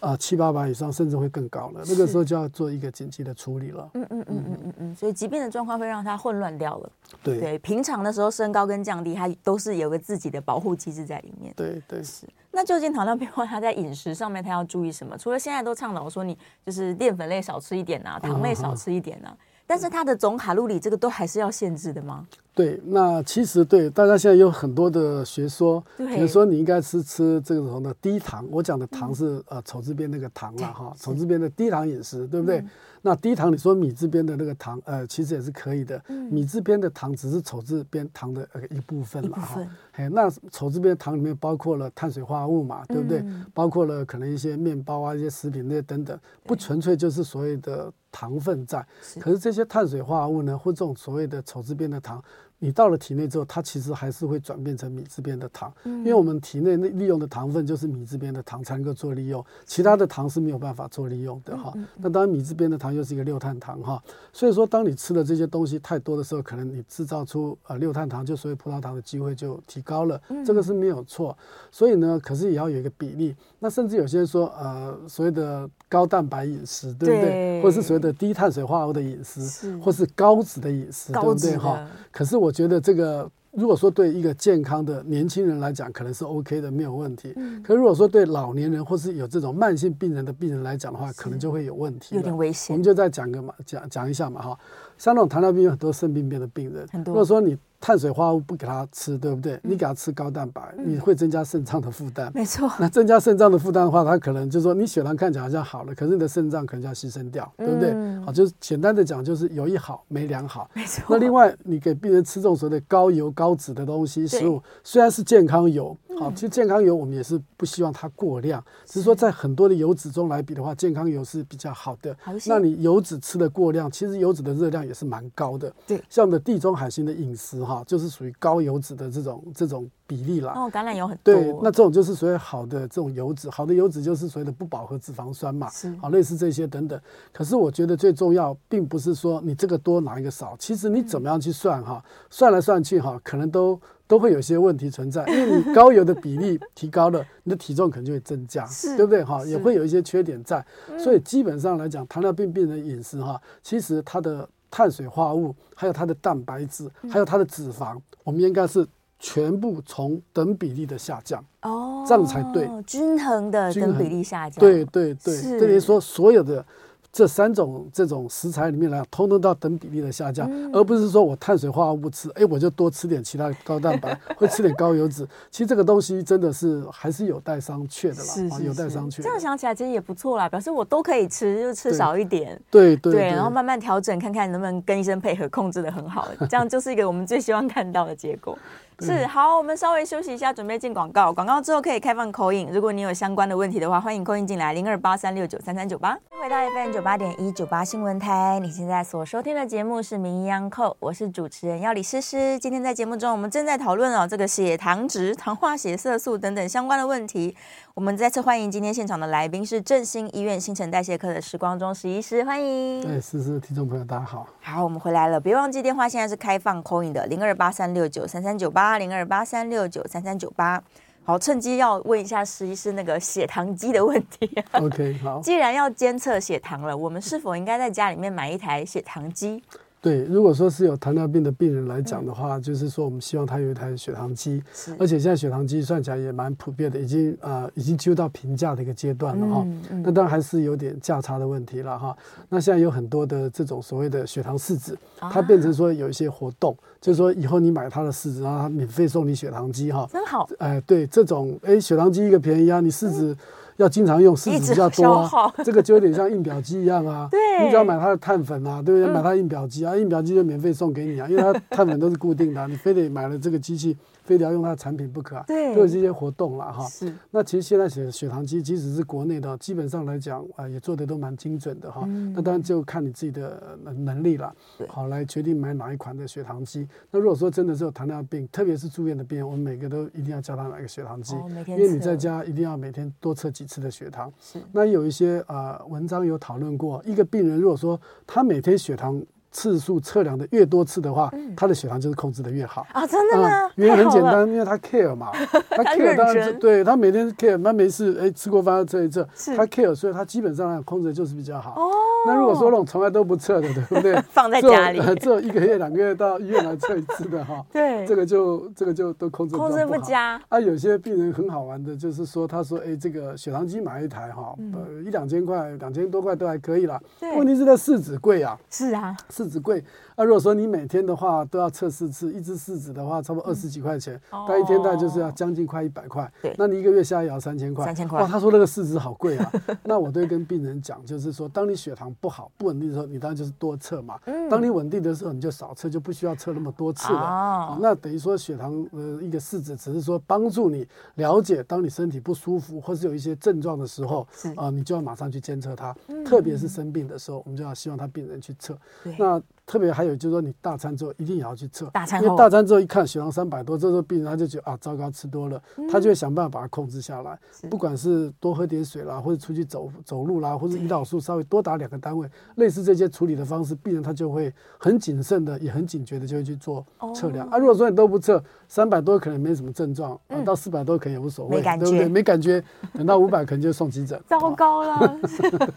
[0.00, 1.82] 啊，七八百以上，甚至会更高了。
[1.86, 3.88] 那个时候就要做一个紧急的处理了。
[3.94, 4.96] 嗯嗯嗯嗯嗯嗯。
[4.96, 6.90] 所以疾病的状况会让它混乱掉了。
[7.22, 11.52] 对对，平常的时候升高跟降低，它都是有个自己的保护机制在里面。
[11.56, 12.26] 对对是。
[12.50, 15.16] 那究竟糖尿病患他在饮食上面，他要注意什么？
[15.16, 16.36] 除了现在都倡导说你
[16.66, 19.36] 就是淀粉类少吃一点啊，糖类少吃一点啊，
[19.66, 22.26] 但是它的总卡路里这个都还是要限制的吗？
[22.60, 32.58] 对，那其实对大家现在有很多的学说，比如说你应该吃吃这种的低糖，我讲的糖是、嗯、呃丑字边那个糖了哈，丑字边的低糖饮食，对不对？
[32.58, 32.70] 嗯、
[33.00, 36.02] 那低糖你说米字边的那个糖，呃，其实也是可以的。
[36.08, 39.66] 嗯、米字边的糖只是丑字边糖的呃一部分了哈。
[39.92, 43.20] 哎，那丑字边糖里面包括了碳水化合物嘛，对不对？
[43.20, 48.86] 嗯、包括了可能一些面包啊、一些食品那些等等，不纯粹就是所谓的糖分在。
[49.18, 52.22] 可是这些碳水化合物呢，或这种所谓的丑字边的糖。
[52.62, 61.72] 你到了体内之后，它其实还是会转变成米字边的糖，因为我们体内利用的糖分就是米字边的糖才能够做利用，其他的糖是没有办法做利用的哈。
[61.96, 71.34] 那当然米字边的糖又是一个六碳糖哈，所以说当你吃的这些东西太多的时候，可能你制造出呃六碳糖，就所谓葡萄糖的机会就提高了，这个是没有错。
[71.70, 73.34] 所以呢，可是也要有一个比例。
[73.58, 77.62] 那甚至有些人说呃所谓的高蛋白饮食，对不对？
[77.62, 81.88] 或者是所谓的低碳水化合物的饮食，或是高脂的饮食，对不对哈？
[82.12, 82.49] 可是我。
[82.50, 87.32] 我觉得这个，如果说对一个健康的年轻人来讲，可能是 OK 的，没有问题。
[87.36, 87.62] 嗯。
[87.62, 92.74] 可如果说对老年人或是有这种慢性病人的病人来讲的话，可能就会有问题，有点危险。
[92.74, 94.58] 我们就再讲个嘛，讲讲一下嘛，哈。
[94.98, 97.12] 像那种糖尿病有很多肾病变的病人，很多。
[97.12, 99.58] 如果说你碳水化合物不给他吃，对不对？
[99.62, 102.30] 你给他吃高蛋白，你会增加肾脏的负担。
[102.34, 102.70] 没错。
[102.78, 108.20] 那增加肾脏的负担的话，他可能就是说你血糖看起来好像好了，可是你的肾脏可能就要牺牲掉，对不对？
[108.20, 110.70] 好，就是简单的讲，就是有一好没两好。
[110.74, 111.04] 没错。
[111.08, 122.14] 那另外，你给病人吃这种所谓的高油高脂的东西食物，虽然是健康油，好，其实健康油我们也是不希望它过量，只是说在很多的油脂中来比的话，健康油是比较好的。
[122.46, 125.72] 那你油脂吃的过量，其实油脂的热量也是蛮高的。
[125.86, 126.02] 对。
[126.10, 130.52] 像我们的地中海型的饮食哈，就是属于高油脂的这种这种比例啦。
[130.56, 131.34] 哦，橄榄油很多。
[131.34, 135.68] 对，那这种就是所谓好的这种油脂，好的油脂就是所谓的不饱和脂肪酸嘛。
[135.70, 135.94] 是。
[135.96, 137.00] 好，类似这些等等。
[137.32, 149.44] 可是我觉得最重要，并不是说你这个多哪一个少，其实你怎么样去算哈，算来算去哈，可能都都会有些问题存在，因为你高油的比例提高了，你的体重可能就会增加，对不对哈？
[149.44, 150.64] 也会有一些缺点在。
[150.98, 154.48] 所以基本上来讲，糖尿病病人饮食哈，其实它的。
[154.70, 158.86] 碳水化合物，还有它的蛋白质，还有它的脂肪，嗯、我们应该是
[159.18, 161.44] 全部从等比例的下降。
[161.62, 166.64] 哦，这样才对，均衡的等比例下降，对对对，等于说所有的。
[167.12, 175.26] 这三种这种食材里面来，通通到等比例的下降，嗯、而不是说我碳水化合物不吃，哎，我就多吃点其他高蛋白， 会吃点高油脂。
[175.50, 179.22] 其实这个东西真的是还是有待商榷的啦，是是是有待商榷。
[179.22, 188.56] 这样想起来其实也不错啦，表示我都可以吃，就吃少一点，对对对，对，然后慢慢调整，看看能不能跟医生配合控制的很好，这样就是一个我们最希望看到的结果。
[189.00, 191.32] 是好，我们稍微休息一下，准备进广告。
[191.32, 196.16] 广告之后可以开放口音如果你有相关的问题的话，欢迎口音进来零二八三六九三三九八。
[196.42, 202.58] 回到 FM 九八点一九八新闻台，你现在所收听的节目是《名医央叩》，我是主持人要李诗诗。
[202.58, 207.56] 今天在节目中，我们正在讨论哦，这个血糖值、糖化血色素等等相关的问题。
[207.94, 213.02] 我们再次欢迎今天现场的来宾是振兴医院新陈代谢科的时光中时医师，欢迎。
[213.02, 214.46] 对，诗诗，听众朋友大家好。
[214.62, 220.80] 好，我们回来了，别忘记电话现在是开放 call in 的零二八三六九三三九八零二八三六九三三九八。
[221.24, 224.48] 好，趁机要问一下时医师那个血糖机的问题。
[224.70, 225.40] OK，好。
[225.40, 229.62] 既然要监测血糖了，我们是否应该在家里面买一台血糖机？
[230.02, 234.62] 对，如果说是有糖尿病的病人来讲的话，嗯、就是说我们希望他有一台血糖机，
[234.98, 239.62] 而且现在血糖机算起来也蛮普遍的，已经啊、呃、已经进入到平价的一个阶段了哈。
[239.66, 242.16] 嗯嗯、那当然还是有点价差的问题了哈。
[242.48, 250.08] 那现在有很多的这种所谓的血糖试纸，它变成说有一些活动，啊、就是说以后你买它的试纸，然后它免费送你血糖机哈。
[250.10, 250.48] 真好。
[250.58, 253.36] 哎、呃，对，这种哎血糖机一个便宜啊，你试纸。
[253.82, 255.52] 要经常用，试纸比较多啊。
[255.64, 257.28] 这个就有点像印表机一样啊。
[257.30, 259.12] 对，你只要买它的碳粉啊，对不对？
[259.12, 263.96] 买它印表机啊，印表机就免费送给你啊，因为它碳粉都是固定的，你非得买了这个机器。
[264.22, 266.86] 非得要用它的产品不可啊，对，都有这些活动了哈。
[266.88, 272.02] 是，那其实现在血血糖机，即使是国内的，基本上来讲啊，也做的都蛮精准的哈。
[272.06, 276.86] 嗯、那当然就看你自己的能能力了，对好来决定买哪一款的血糖机。
[277.10, 284.32] 那如果说真的是有糖尿病，特别是住院的病人，我们每个都一定要教他买个血糖机，哦、因为你在家一定要每天多测几次的血糖。
[284.40, 293.06] 是，那有一些啊、呃、文章有讨论过，一个病人如果说他每天血糖次数测量的越多次的话，嗯、他的血糖就是控制的越好啊！
[293.06, 293.48] 真的吗？
[293.76, 295.30] 因很简单，因为他 care 嘛，
[295.70, 301.72] 他 care 当然对他每天 care，他没事哎吃过饭测一测，他 care，所以他基本上控制的就是比较好。
[301.72, 301.90] 哦，
[302.26, 304.20] 那如果说那种从来都不测的，对不对？
[304.30, 307.64] 放在家里， 只有一个月、两个月到医院来测一次的哈。
[307.72, 310.40] 对，这个就这个就都控制控制不佳。
[310.48, 317.00] 啊，有些病人很好玩的，就是说他说哎，这个血糖机买一台哈，呃一两千块、两千多块都还可以啦。
[317.18, 318.56] 对，问题是那试纸贵啊。
[318.70, 319.82] 是啊，四子贵
[320.20, 326.30] 那如果说你每天的话都要测四次，一支试纸的话，差不多二十几块钱，那一天大概就是要将近快一百块。
[326.42, 327.86] 对，那你一个月下来也要三千块。
[327.86, 328.20] 三千块。
[328.20, 329.52] 哇，他说那个试纸好贵啊。
[329.82, 334.20] 那我都会跟病人讲，就是说，当你血糖不好、不稳定的时候，你当然就是多测嘛。
[334.26, 334.46] 嗯。
[334.50, 337.18] 当你稳定的时候，你就少测，就不需要测那么多次了。
[337.18, 337.78] 哦。
[337.80, 345.96] 那等于说血糖呃一个试纸，只是说帮助你了解，当你身体不舒服或是有一些症状的时候，啊，你就要马上去监测它。
[346.26, 348.76] 特别是生病的时候，我们就要希望他病人去测。
[349.02, 349.16] 对。
[349.18, 349.40] 那。
[349.70, 351.88] 特别还有就是说，你大餐之后一定也要去测，
[352.20, 357.38] 因为大餐之后一看血糖三百多，这时候病人他就觉得啊，糟糕，吃多了，他就会想办法把它控制下来，
[357.70, 367.46] 不管是多喝点水啦，或者出去走走路啦，或者胰岛素稍微多打两个单位，类似这些处理的方式，病人他就会很谨慎的，也很警觉的就会去做测量。
[367.46, 367.56] 啊。
[367.56, 372.08] 如果说你都不测，三百多可能没什么症状，到四百多可能也无所谓，对不对？
[372.08, 372.62] 没感觉，
[372.94, 375.18] 等到五百可能就送急诊， 糟糕了。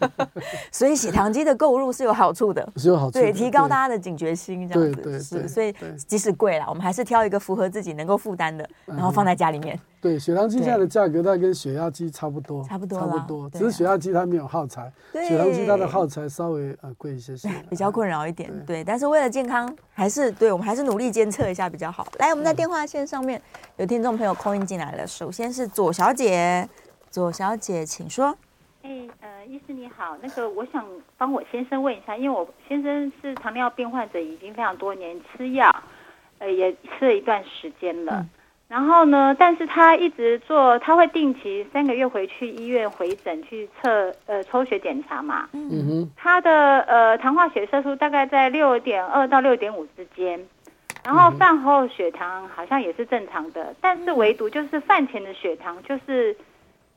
[0.70, 5.74] 所以血糖机的购入是有好处的，是有好处，对，提高大家的警觉心这样子是，所以
[6.06, 9.76] 即使贵了，我们还是挑一个符合自己能够负担的，然后放在家里面。
[10.04, 13.48] 对，血糖机现在的价格大概跟血压机差不多，差不多，差不多。
[13.48, 18.52] 只是血压机它没有耗材，血糖机它的耗材稍微呃贵一些些， 比较困扰一点。
[18.66, 22.06] 对，但是为了健康，还是对我们还是努力监测一下比较好。
[22.18, 23.40] 来，我们在电话线上面
[23.78, 26.68] 有听众朋友 call in 进来了，首先是左小姐，
[27.08, 28.36] 左小姐请说。
[28.82, 30.84] 哎，呃，医师你好，那个我想
[31.16, 35.74] 帮我先生问一下，因为我先生是糖尿病患者，已经非常多年吃药，
[36.40, 38.12] 呃，也吃了一段时间了。
[38.20, 38.28] 嗯、
[38.74, 45.48] 然后呢，但是他一直做，他会定期三个月回去医院回诊去测，呃，抽血检查嘛。
[45.52, 46.10] 嗯哼。
[46.16, 50.44] 他的呃糖化血色素大概在六点二到六点五之间，
[51.04, 56.36] 然后饭后血糖好像也是正常的，但是唯独就是饭前的血糖就是。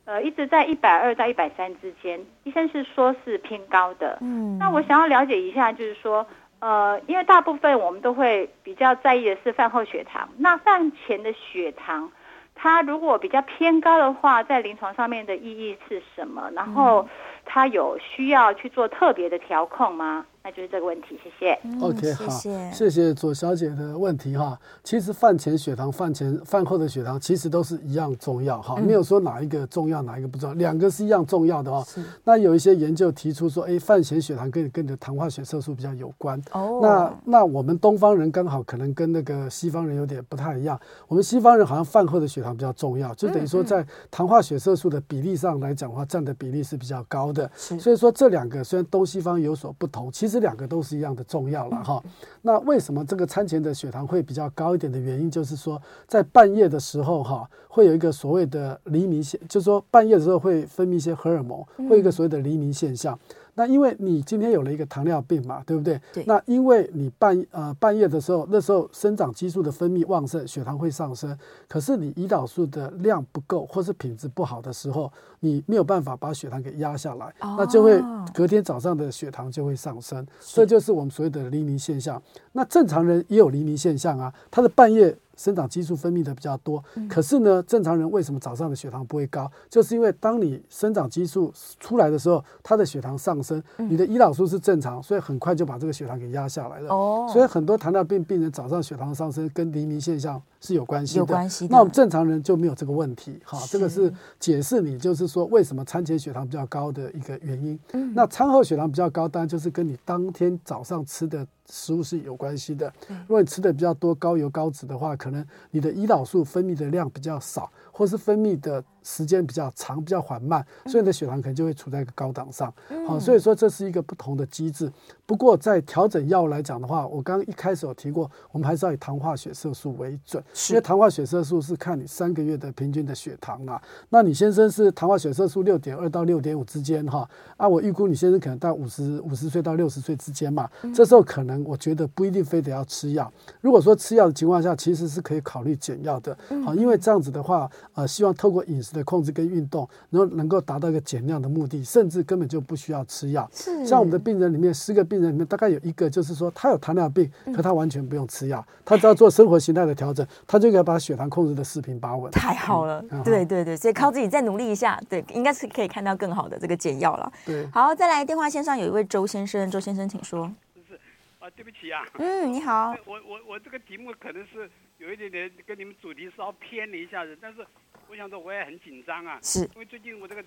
[0.04, 4.16] 呃，一直在一百二到一百三之间，医生是说是偏高的。
[4.22, 6.26] 嗯，那我想要了解一下，就是说，
[6.60, 12.10] 呃，因为大部分我们都会比较在意的是饭后血糖，那饭前的血糖，
[12.54, 16.50] 它如果比较偏高的话，在临床上面的意义是什么？
[16.54, 17.08] 然后
[17.44, 20.26] 它有需要去做特别的调控吗？
[20.42, 21.58] 那就是这个问题，谢谢。
[21.80, 22.28] OK，好，
[22.72, 24.58] 谢谢左小姐的问题哈。
[24.82, 31.84] 其实饭前血糖、饭前饭后的血糖其实都是一样重要哈，没有说哪一个重要，哪一个不重要，两个是一样重要的哦。
[32.24, 36.40] 那有一些研究提出说，哎，饭前血糖跟跟你的糖化血色素比较有关。
[36.52, 36.78] 哦。
[36.82, 40.78] 那那我们东方人刚好可能跟那个西方人有点不太一样。
[41.08, 47.50] 我们西方人好像饭后的血糖比较重要，就等于说在糖化血色素的比例上来讲的话，占的比例是比较高的。
[47.54, 50.38] 所以说这两个虽然东西方有所不同，其实。
[50.38, 52.00] 两个都是一样的重要了哈。
[52.42, 63.18] 那为什么这个餐前的血糖会比较高一点的原因，就是说在半夜的时候哈，会有一个所谓的黎明现，就是说半夜的时候会分泌一些荷尔蒙，会有一个所谓的黎明现象。
[63.58, 66.00] 那因为你今天有了一个糖尿病嘛，对不对？
[66.12, 66.22] 对。
[66.28, 71.36] 那因为你半呃半夜的时候，那时候生长激素的分泌旺盛，血糖会上升。
[71.66, 78.00] 可是你胰岛素的量不够，或是品质不好的时候，你没有办法把血糖给压下来，哦、那就会
[78.32, 80.24] 隔天早上的血糖就会上升。
[80.40, 82.22] 这就是我们所谓的黎明现象。
[82.52, 85.16] 那正常人也有黎明现象啊，他的半夜。
[85.38, 89.48] 生长激素分泌的比较多，可是呢，正常人为什么早上的血糖不会高？
[89.70, 96.92] 就是因为当你生长激素出来的时候，他的血糖上升，你的胰岛素是正常，所以很快就把这个血糖给压下来了。
[96.92, 101.18] 哦，所以很多糖尿病病人早上血糖上升跟黎明现象是有关系的。
[101.20, 101.68] 有关系。
[101.70, 103.40] 那我们正常人就没有这个问题。
[103.44, 107.78] 好，这个是解释你就是说为什么餐前血糖比较高的一个原因。
[107.92, 108.12] 嗯。
[108.12, 111.46] 那餐后血糖比较高，当然就是跟你当天早上吃的。
[111.70, 112.92] 食物是有关系的。
[113.08, 122.72] 如果你吃的比较多高油高脂的话，可能你的胰岛素分泌的量比较少，或是分泌的时间比较长，比较缓慢，所以你的血糖可能就会处在一个高档上。
[123.06, 124.90] 好，所以说这是一个不同的机制。
[125.24, 133.80] 不过在调整药物来讲的话，我刚刚一开始有提过，我们还是要以糖化血色素为准，因为糖化血色素是看你三个月的平均的血糖啊。
[134.08, 143.30] 那你先生是糖化血色素六点二到六点五之间哈，啊，我预估你先生可能到五十五十岁到六十岁之间嘛，这时候可能我觉得不一定非得要吃药。
[143.60, 153.48] 如果说吃药的情况下，其实是可以考虑减药的，好，因为这样子的话，呃，希望透过饮食的控制跟运动，然后能够达到一个减量的目的，甚至根本就不需要吃药。
[153.52, 162.30] 是像我们的病人里面，十个病人里面大概有一个，就是说他有糖尿病，可他完全不用吃药，他只要做生活形态的调整，他就可以把血糖控制的四平八稳。
[162.30, 167.32] 太好了， 对对对，所以靠自己再努力一下，对，应该是可以看到更好的这个减药了。
[167.44, 170.50] 对，好，再来电话线上有一位周先生，周先生请说。
[170.88, 170.94] 是
[171.38, 172.02] 啊，对不起啊。
[172.18, 172.94] 嗯，你好。
[173.06, 177.66] 我我我这个题目可能是有一点点跟你们主题稍微偏了一下子，但是
[178.08, 180.44] 我想说我也很紧张啊，是，因为最近我这个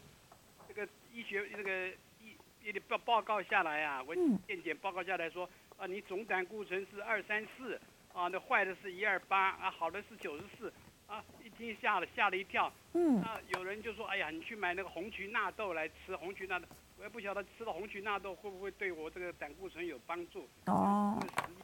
[0.67, 1.91] 这个医学这个。
[2.63, 4.13] 也得报报告下来啊，我
[4.45, 7.73] 验检报告下来说，啊，你总胆固醇是二三四，
[8.13, 10.71] 啊，那坏的是一二八，啊，好的是九十四，
[11.07, 16.67] 啊，一听吓了吓了一跳，嗯，那有人就说，哎呀，你去买那个红曲纳豆来吃，红曲纳豆。
[16.99, 21.19] 我也不晓得吃了红曲纳豆会不会对我这个胆固醇有帮助哦。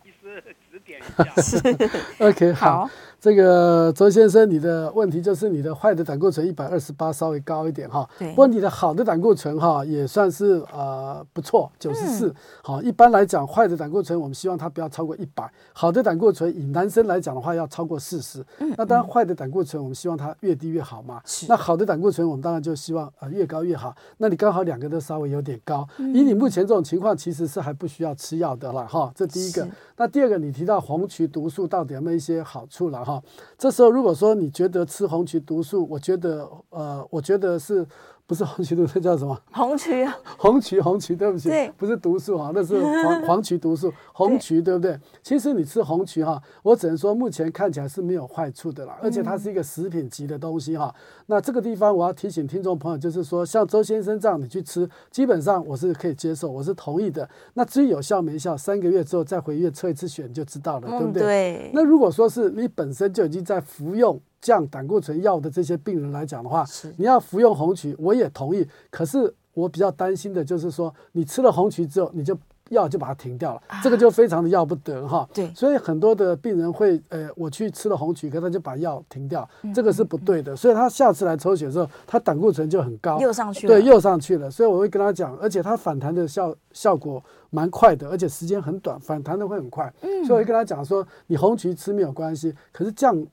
[0.08, 0.42] 医师
[0.72, 1.36] 指点一下。
[1.42, 2.24] 是。
[2.24, 2.90] OK，好，好。
[3.20, 8.08] 这个周先生，你的问题就是你的坏的胆固醇一百二十八稍微高一点哈。
[8.18, 8.30] 对。
[8.30, 12.34] 不过你的好的胆固醇哈也算是呃不错，九十四。
[12.64, 18.44] 好，一般来讲，坏的胆固醇我们希望它不要超过一百，好的胆固醇以男生来讲的话要超过四十。
[18.60, 18.74] 嗯。
[18.78, 21.22] 那当然，坏的胆固醇我们希望它越低越好嘛。
[21.26, 21.46] 是。
[21.50, 23.96] 那好的胆固醇我们当然就希望呃越高越好。
[24.18, 25.28] 那你刚好两个都稍微。
[25.28, 29.12] 有点高，以你目前这种情况，其实是还不需要吃药的了哈。
[29.14, 29.68] 这第一个，
[29.98, 33.22] 那第二个，你提到红曲毒素到底有没有一些好处了哈？
[33.58, 37.86] 这时候如果说你觉得吃红曲毒素，我觉得呃，我觉得是。
[38.28, 39.42] 不是红曲毒素，叫什么？
[39.54, 45.00] 红曲啊，红曲，红曲，对不起，对，不是毒素啊，那是黄 黄曲毒素，红曲，对不对？
[45.24, 50.94] 其实你吃红曲哈，我只能说目前看起来是没有坏处的啦，而且它是一个食品级的东西哈。
[51.28, 57.28] 那这个地方我要提醒听众朋友，就是说像周先生这样你去吃，基本上我是可以接受，我是同意的。
[57.54, 61.24] 那至于有效没效，三个月之后再回医院测一次血你就知道了，对不对？
[61.24, 61.72] 对。
[61.74, 64.20] 那如果说是你本身就已经在服用。
[64.42, 66.66] 降胆固醇药的这些病人来讲的话，
[66.98, 68.68] 你要服用红曲，我也同意。
[68.90, 72.38] 可是我比较担心的就是说，你吃了红曲之后，你就
[72.70, 75.28] 药就把它停掉了，这个就非常的要不得哈。
[75.34, 80.56] 对，所以很多的病人会，呃，我去吃了红曲，可他就把药停掉，这个是不对的。
[80.56, 84.52] 所以他下次来抽血的时候，他胆固醇就很高，又上去了，对，又上去了。
[84.52, 89.92] 所以我会跟他讲，而且他反弹的效效果蛮快的，而且时间很短，反弹的会很快。
[90.02, 93.28] 所以我会跟他讲说，你红曲吃没有关系，可是这样。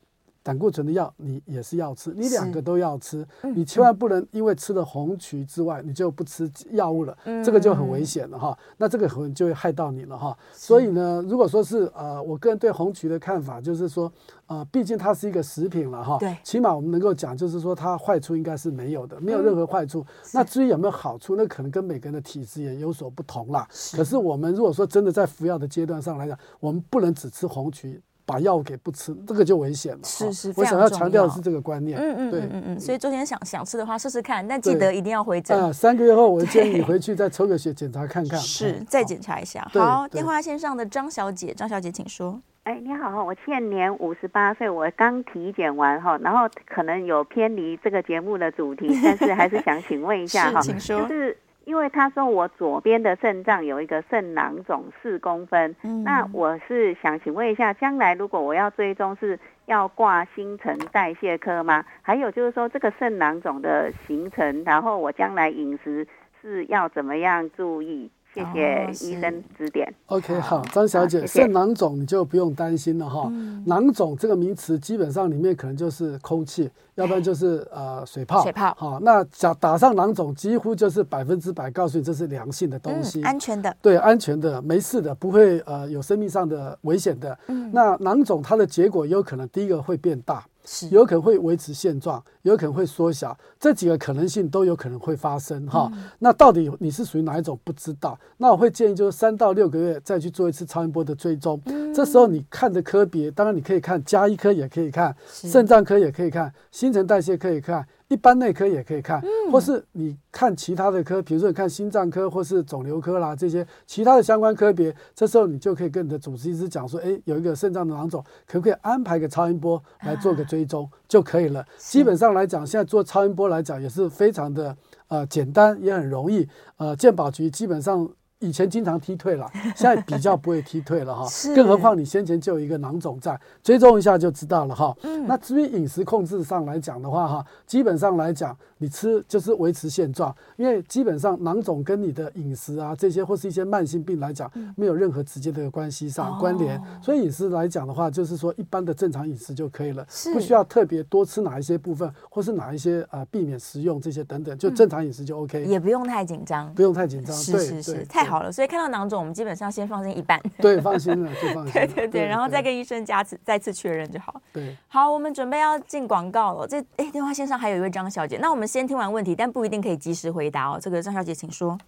[0.44, 8.56] 胆固醇的药你也是要吃，你两个都要吃，你千万不能因为吃了红曲之外，你就不吃药物了，这个就很危险了哈。
[8.76, 10.36] 那这个可能就会害到你了哈。
[10.52, 14.12] 所以呢，如果说是呃，我个人对红曲的看法就是说，
[14.46, 20.04] 呃，毕竟它是一个食品了哈，对，起码我们能够讲就是说它坏处应该是没有的，没有任何坏处。
[20.34, 23.66] 那至于有没有好处，那可能跟每个人的体质也有所不同啦。
[23.96, 28.02] 可是我们如果说真的在服药的阶段上来讲，我们不能只吃红曲。
[28.26, 30.00] 把药给不吃，这个就危险了。
[30.02, 31.98] 是是，我想要强调的是这个观念。
[31.98, 32.80] 嗯嗯，对嗯嗯。
[32.80, 35.58] 所以昨天想想吃的话，试试看，但记得一定要回诊。
[35.58, 38.38] 啊，三个月后我建议你回去再抽个血检查看看。
[38.38, 39.66] 是，再检查一下。
[39.72, 42.40] 好，电话线上的张小姐，张小姐请说。
[42.62, 51.02] 哎，你好，我现年五十八岁，我刚体检完哈，然后可能有偏离这个节目的主题， 但是还是想请问一下哈，请说。
[51.02, 51.36] 就是。
[51.64, 61.84] 因为他说我左边的肾脏有一个肾囊肿四公分，嗯，那我是想请问一下，将来如果我要追踪，是要挂新陈代谢科吗？
[62.02, 66.06] 还有就是说这个肾囊肿的形成，然后我将来饮食
[66.42, 68.10] 是要怎么样注意？
[68.34, 69.86] 谢谢医生指点。
[70.08, 73.32] 哦、OK，好，张小姐，肾囊肿你就不用担心了哈。
[73.64, 78.42] 囊肿这个名词基本上里面可能就是空气，要不然就是呃水泡。
[78.42, 78.74] 水泡。
[78.76, 83.76] 好，那打打上囊肿，几乎就是百分之百告诉你这是良性的东西，嗯、安全的。
[83.80, 87.38] 对，安全的，没事的，不会呃有生命上的危险的。
[87.46, 87.70] 嗯。
[87.72, 90.44] 那囊肿它的结果有可能第一个会变大。
[90.90, 96.04] 有可能会维持现状，有可能会缩小，这几个可能性都有可能会发生哈、嗯。
[96.18, 98.18] 那到底你是属于哪一种不知道？
[98.38, 101.60] 那我会建议就是三到六个月再去做一次超音波的追踪。
[101.66, 107.86] 嗯、这时候你看的科别，当然你可以看加医科，也可以看肾脏科，也可以看新陈代谢可以看。
[108.08, 121.60] 一般内科也可以看，嗯、或是你看其他的科，比如说你看心脏科或是肿瘤科啦，这些其他的相关科别，这时候你就可以跟你的主治医师讲说，哎，有一个肾脏的囊肿，可不可以安排个超音波来做个追踪就可以了。
[121.60, 124.76] 啊、基本上来讲，现在做超音波来讲也是非常的
[125.08, 126.48] 呃简单，也很容易。
[126.76, 128.08] 呃，健保局基本上。
[128.44, 131.26] 以前经常踢退了， 现在比较不会踢退了哈。
[131.26, 131.54] 是。
[131.54, 134.94] 更何况你先前就有一个囊肿在，追踪一下就知道了哈。
[135.02, 135.26] 嗯。
[135.26, 146.80] 那至于饮食控制上来讲的话哈，基本上来讲，你吃就是维持现状，因为基本上囊肿跟你的饮食啊这些或是一些慢性病来讲，没有任何直接的关系上关联。
[147.02, 155.64] 所以饮食来讲的话，就是说一般的正常饮食就可以了，不需要特别多吃哪一些部分，或是哪一些啊避免食用这些等等，就正常饮食就 OK。
[155.64, 156.72] 也不用太紧张。
[156.74, 157.34] 不用太紧张。
[157.36, 158.33] 是是是，太好。
[158.34, 160.40] 好了，所以看到囊肿，我们基本上先放心一半。
[160.58, 161.72] 对，放心了，就放心。
[161.72, 164.40] 对对对，然后再跟医生加次再次确认就好。
[164.52, 166.66] 对，好，我们准备要进广告了。
[166.66, 170.78] 这哎，电话线上还有一位张小姐，那我们先听完问题，但不一定可以及时回答哦。
[170.82, 171.78] 这个张小姐，请说。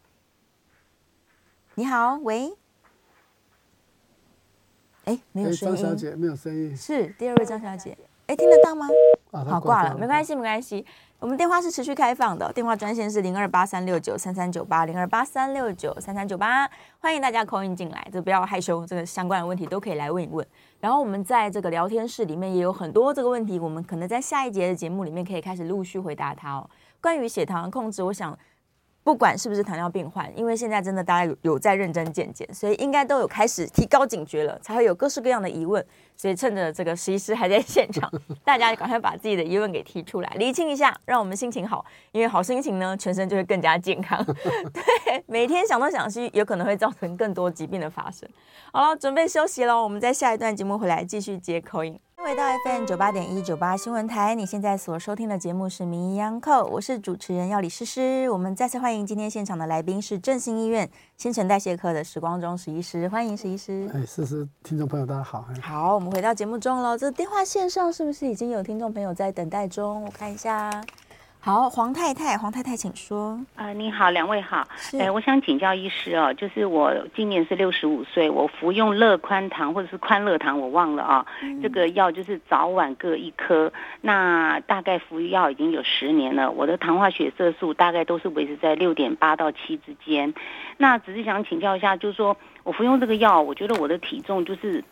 [1.75, 2.53] 你好，喂。
[5.07, 5.77] 哎，没有声音。
[5.77, 6.77] 张小姐没有声音。
[6.77, 8.89] 是第二位张小姐，哎，听得到吗？
[9.37, 10.85] 啊，好，挂了，没关系，没关系。
[11.19, 16.69] 我们电话是持续开放的，电话专线是零二八三六九三三九八零二八三六九三三九八，
[17.01, 20.47] 欢迎大家 call in 进来，就不要害羞，这个相关的问题都可以来问一问。
[20.81, 26.69] 然后我们在这个聊天室里面也有很多这个问题，我们可能在下一节的节目里面可以开始陆续回答它哦。
[27.01, 28.39] 关于血糖控制，我想。
[29.03, 35.87] 不管是不是糖尿病患，因为现在真的大家有有在认真健检，所以应该都有开始提高警觉了，才会有各式各样的疑问。
[36.17, 38.11] 所以趁着这个实习师还在现场，
[38.45, 41.85] 大家赶快把自己的疑问给提出来，厘清一下，让我们心情好。
[42.13, 44.25] 因为好心情呢，全身就会更加健康。
[44.73, 48.29] 对，每天想东想西，有可能会造成更多疾病的发生。
[48.73, 51.99] 好了，准备休息喽，我们在下一段节目回来继续接 call in。
[52.17, 58.29] 回到 FM 九八点一九八新闻台，你现在所收听的节目是《名医央叩》，我是主持人要李诗诗。
[58.31, 63.89] 我们再次欢迎今天现场的来宾是振兴医院新陈代谢科的时光中史医师，欢迎史医师。
[63.95, 65.47] 哎，诗诗，听众朋友大家好。
[65.63, 66.97] 好，我们回到节目中了。
[66.97, 70.05] 这电话线上是不是已经有听众朋友在等待中？
[70.05, 70.71] 我看一下。
[71.41, 73.39] 好，黄太太，黄太太，请说。
[73.55, 74.67] 啊、呃，你好，两位好。
[74.95, 81.27] 哎、呃，我想请教医师哦，就是我今年是六十五岁，我服用乐宽糖或者是宽乐糖，我忘了啊、哦。
[81.43, 86.51] 嗯、这个药就是早晚各一颗，那大概服药已经有十年了。
[86.51, 90.35] 我的糖化血色素大概都是维持在六点八到七之间。
[90.79, 94.83] 那只是想请教一下，就是说我服用这个药，我觉得我的体重就是，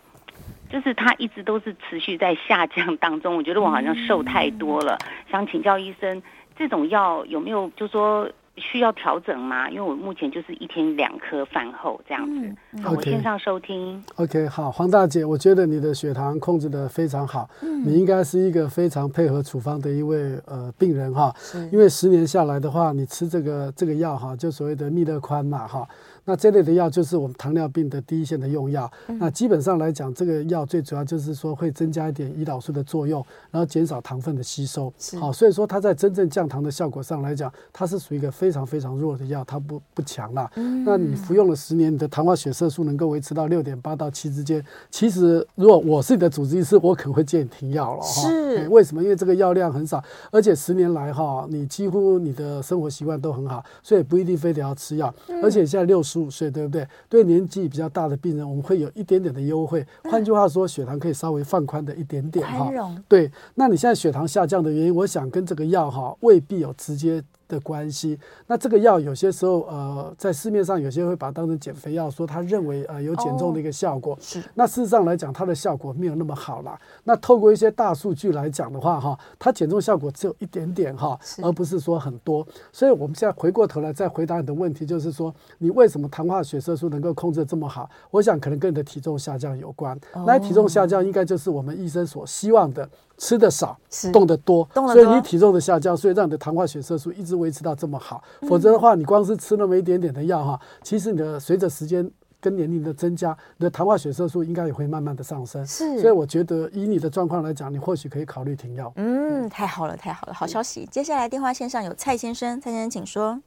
[0.70, 3.36] 就是它一直都是持续在下降当中。
[3.36, 6.22] 我觉得我好像瘦太多了，嗯、想请教医生。
[6.56, 9.68] 这种药有没有就说需要调整吗？
[9.68, 12.54] 因为我目前就是一天两颗饭后这样子。
[12.70, 12.96] 嗯、好，Okay.
[12.96, 14.00] 我线上收听。
[14.14, 21.34] OK，好，黄大姐，我觉得你的血糖控制的非常好，嗯、你应该是一个非常配合处方的一位呃病人哈。
[21.72, 25.84] 因为十年下来的话，你吃这个这个药哈，就所谓的密勒宽嘛哈。
[26.24, 28.90] 那这类的药就是我们糖尿病的第一线的用药。
[29.08, 34.92] 嗯、那基本上来讲，这个药最主要就是说会增加一点胰岛素的作用，然后减少糖分的吸收。
[34.98, 40.50] 是好，所以说它在真正降糖的效果上来讲，它是属于一个非常非常弱的药，它不不强了。
[40.56, 44.64] 嗯、那你服用了十年，你的糖化血色素能够维持到六点八到七之间。
[44.90, 48.02] 其实如果我是你的主治医师，我可能会建议停药了。
[48.02, 49.02] 是，为什么？
[49.02, 55.14] 因为这个药量很少，而且十年来哈，你几乎你的生活习惯都很好，所以不一定非得要吃药。
[55.28, 56.13] 嗯、而且现在六十。
[56.14, 56.86] 十五岁对不对？
[57.08, 59.84] 对年纪比较大的病人，我们会有一点点的优惠。
[60.04, 62.70] 换句话说，血糖可以稍微放宽的一点点哈。
[63.08, 67.22] 对，那你现在血糖下降的原因，我想跟这个药哈未必有直接。
[67.54, 74.18] 的关系，那这个药有些时候，呃，在市面上有些会把它当成减肥药，说他认为呃有减重的一个效果。
[74.20, 76.78] 是，那事实上来讲，它的效果没有那么好啦。
[77.04, 82.46] 那透过一些大数据来讲的话，哈，它减重效果只有一点点哈，而不是说很多。
[82.72, 87.88] 所以我们现在回过头来再回答你的问题，就是说你为什么糖化血色素能够控制这么好？
[88.10, 89.98] 我想可能跟你的体重下降有关。
[90.26, 92.88] 那体重下降应该就是我们医生所希望的。
[93.16, 93.78] 吃的少，
[94.12, 98.24] 动得多，所以你体重的下降，所以让你的糖化血色素一直维持到这么好。
[98.48, 105.64] 否则的话，你光是吃那么一点点的药哈，其实你的随着时间跟年龄的增加，你的糖化血色素应该也会慢慢的上升。
[105.66, 108.92] 是，所以我觉得以你的状况来讲，你或许可以考虑停药。
[108.96, 110.86] 嗯，太好了，太好了，好消息。
[110.90, 113.40] 接下来电话线上有蔡先生，蔡先生请说。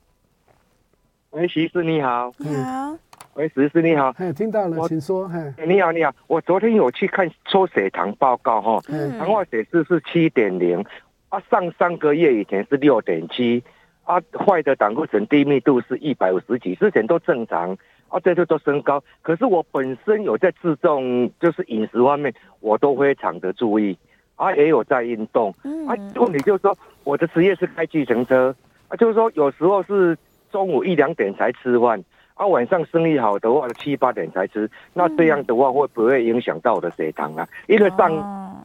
[1.31, 2.31] 喂，徐医师你好。
[2.37, 2.95] 你好。
[3.33, 8.81] 喂，徐医师你好，嘿，听到了，我请说，嘿，你好，你好，我昨天有去看抽血糖报告，哈，
[9.19, 10.83] 糖化血色素是七点零，
[11.29, 13.63] 啊，上三个月以前是六点七，
[14.07, 17.77] 啊，坏的胆固醇低密度是一百五十几，之前都正常，
[18.07, 19.03] 啊，这就都升高。
[19.21, 23.97] 可是我本身有在自重，就是饮食方面，我都非常的注意，
[24.37, 25.53] 啊，也有在运动。
[25.85, 28.55] 啊，问题就是说，我的职业是开计程车，
[28.87, 30.17] 啊，就是说有时候是
[30.53, 32.01] 中午一两点才吃饭，
[32.35, 37.45] 啊，晚上生意好的话七八点才吃，那这样的话会不会影响到我的血糖啊？
[37.67, 38.09] 因为上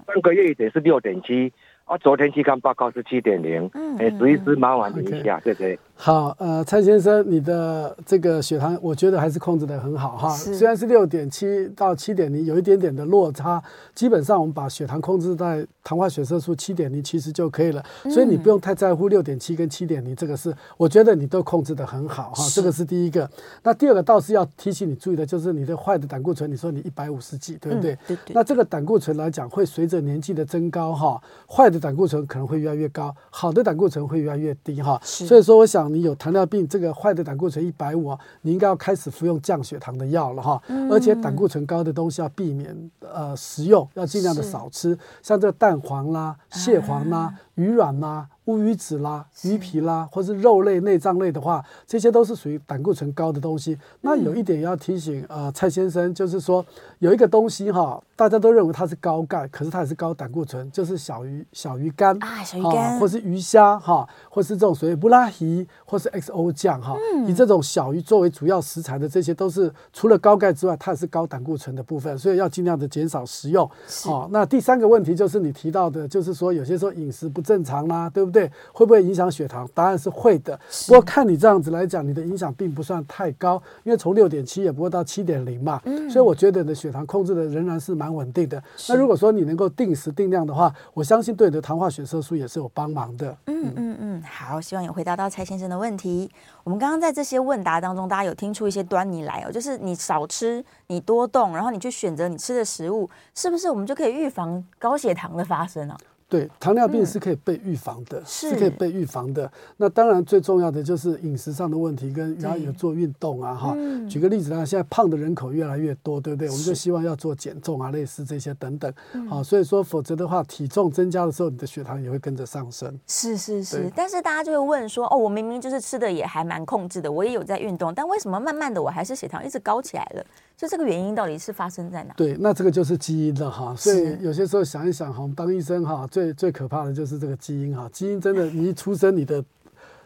[0.06, 1.52] 上个月一点是六点七。
[1.92, 5.78] 啊，昨天去看报告是七点零，哎，随时麻烦你一下，谢谢。
[6.04, 10.34] 好，呃，蔡先生，你的这个血糖，我觉得还是控制得很好哈。
[10.34, 13.62] 虽然是六点七到七点零，有一点点的落差，
[13.94, 17.80] 基本上我们把血糖控制在糖化血色素七点零，其实就可以了。
[18.10, 22.44] 所以你不用太在乎六点七跟七点零这个是，我觉得你都控制得很好哈。
[22.52, 23.30] 这个是第一个。
[23.62, 27.96] 那第二个倒是要提醒你注意的，就是你的坏的胆固醇，你说你一百五十几，对不对？
[28.08, 28.34] 对对。
[28.34, 35.00] 那这个胆固醇来讲，会随着年纪的增高哈，坏的胆固醇可能会越来越高，好的胆固醇会越来越低哈。
[35.04, 36.66] 所以说，我想你有糖尿病。
[36.66, 40.62] 这个坏的胆固醇一百五，你应该要开始服用降血糖的药了哈。
[40.90, 48.26] 而且胆固醇高的东西要避免呃食用，要尽量的少吃，像这个蛋黄啦、蟹黄啦、鱼卵啦。
[48.46, 53.78] 乌鱼子啦、鱼皮啦，或是肉类、内脏类的话，这些都是属于胆固醇高的东西。
[54.00, 56.64] 那有一点要提醒呃蔡先生，就是说
[56.98, 66.96] 有一个东西哈，大家都认为它是高钙，可是它也是高胆固醇，就是小鱼小鱼干啊，小鱼干，或是鱼虾哈，或是这种所谓布拉鱼，或是 XO 酱哈，
[67.28, 73.70] 以这种小鱼作为主要食材的，这些都是除了高钙之外，它也是高胆固醇的部分，所以要尽量的减少食用。
[74.04, 78.31] 好，那第三个问题就是你提到的，就是说有些时候饮食不正常啦，对不对？
[78.32, 79.68] 对，会不会影响血糖？
[79.74, 80.58] 答案是会的。
[80.86, 85.80] 不过看你这样子来讲，你的影响并不算太高，因为从六点七也不会到七点零嘛。
[85.84, 86.08] 嗯。
[86.10, 88.62] 所以我觉得你的血糖控制的仍然是蛮稳定的。
[88.88, 93.36] 那如果说你能够定时定量的话，我相信对你的糖化血色素也是有帮忙的。
[93.46, 94.22] 嗯嗯嗯。
[94.22, 96.30] 好，希望有回答到蔡先生的问题。
[96.64, 105.96] 我们刚刚在这些问答当中，大家有听出一些端倪来哦，就是你少吃，你多动，然后你去选择你吃的食物，是不是我们就可以预防高血糖的发生呢？
[106.32, 109.52] 对，糖尿病是可以被预防的，嗯、是，是可以被预防的。
[109.76, 113.76] 那当然最重要的就是饮食上的问题，跟然后有做运动啊，哈。
[114.08, 116.48] 举个例子呢，现在胖的人口越来越多，对不对？
[116.48, 118.90] 我们就希望要做减重啊，类似这些等等。
[119.28, 122.98] 好，所以说否则的话，体重增加的时候，你的血糖也会跟着上升。
[123.06, 130.24] 是是是，但是大家就会问说，哦，我明明就是吃的也还蛮控制的，我也有在运动，但为什么慢慢的我还是血糖一直高起来了？
[130.62, 132.14] 就这个原因到底是发生在哪？
[132.14, 133.74] 对，那这个就是基因了哈。
[133.74, 137.90] 所以有些时候想一想哈，我们当医生哈，最最可怕的就是这个基因哈。
[137.92, 139.44] 基因真的，你一出生你的。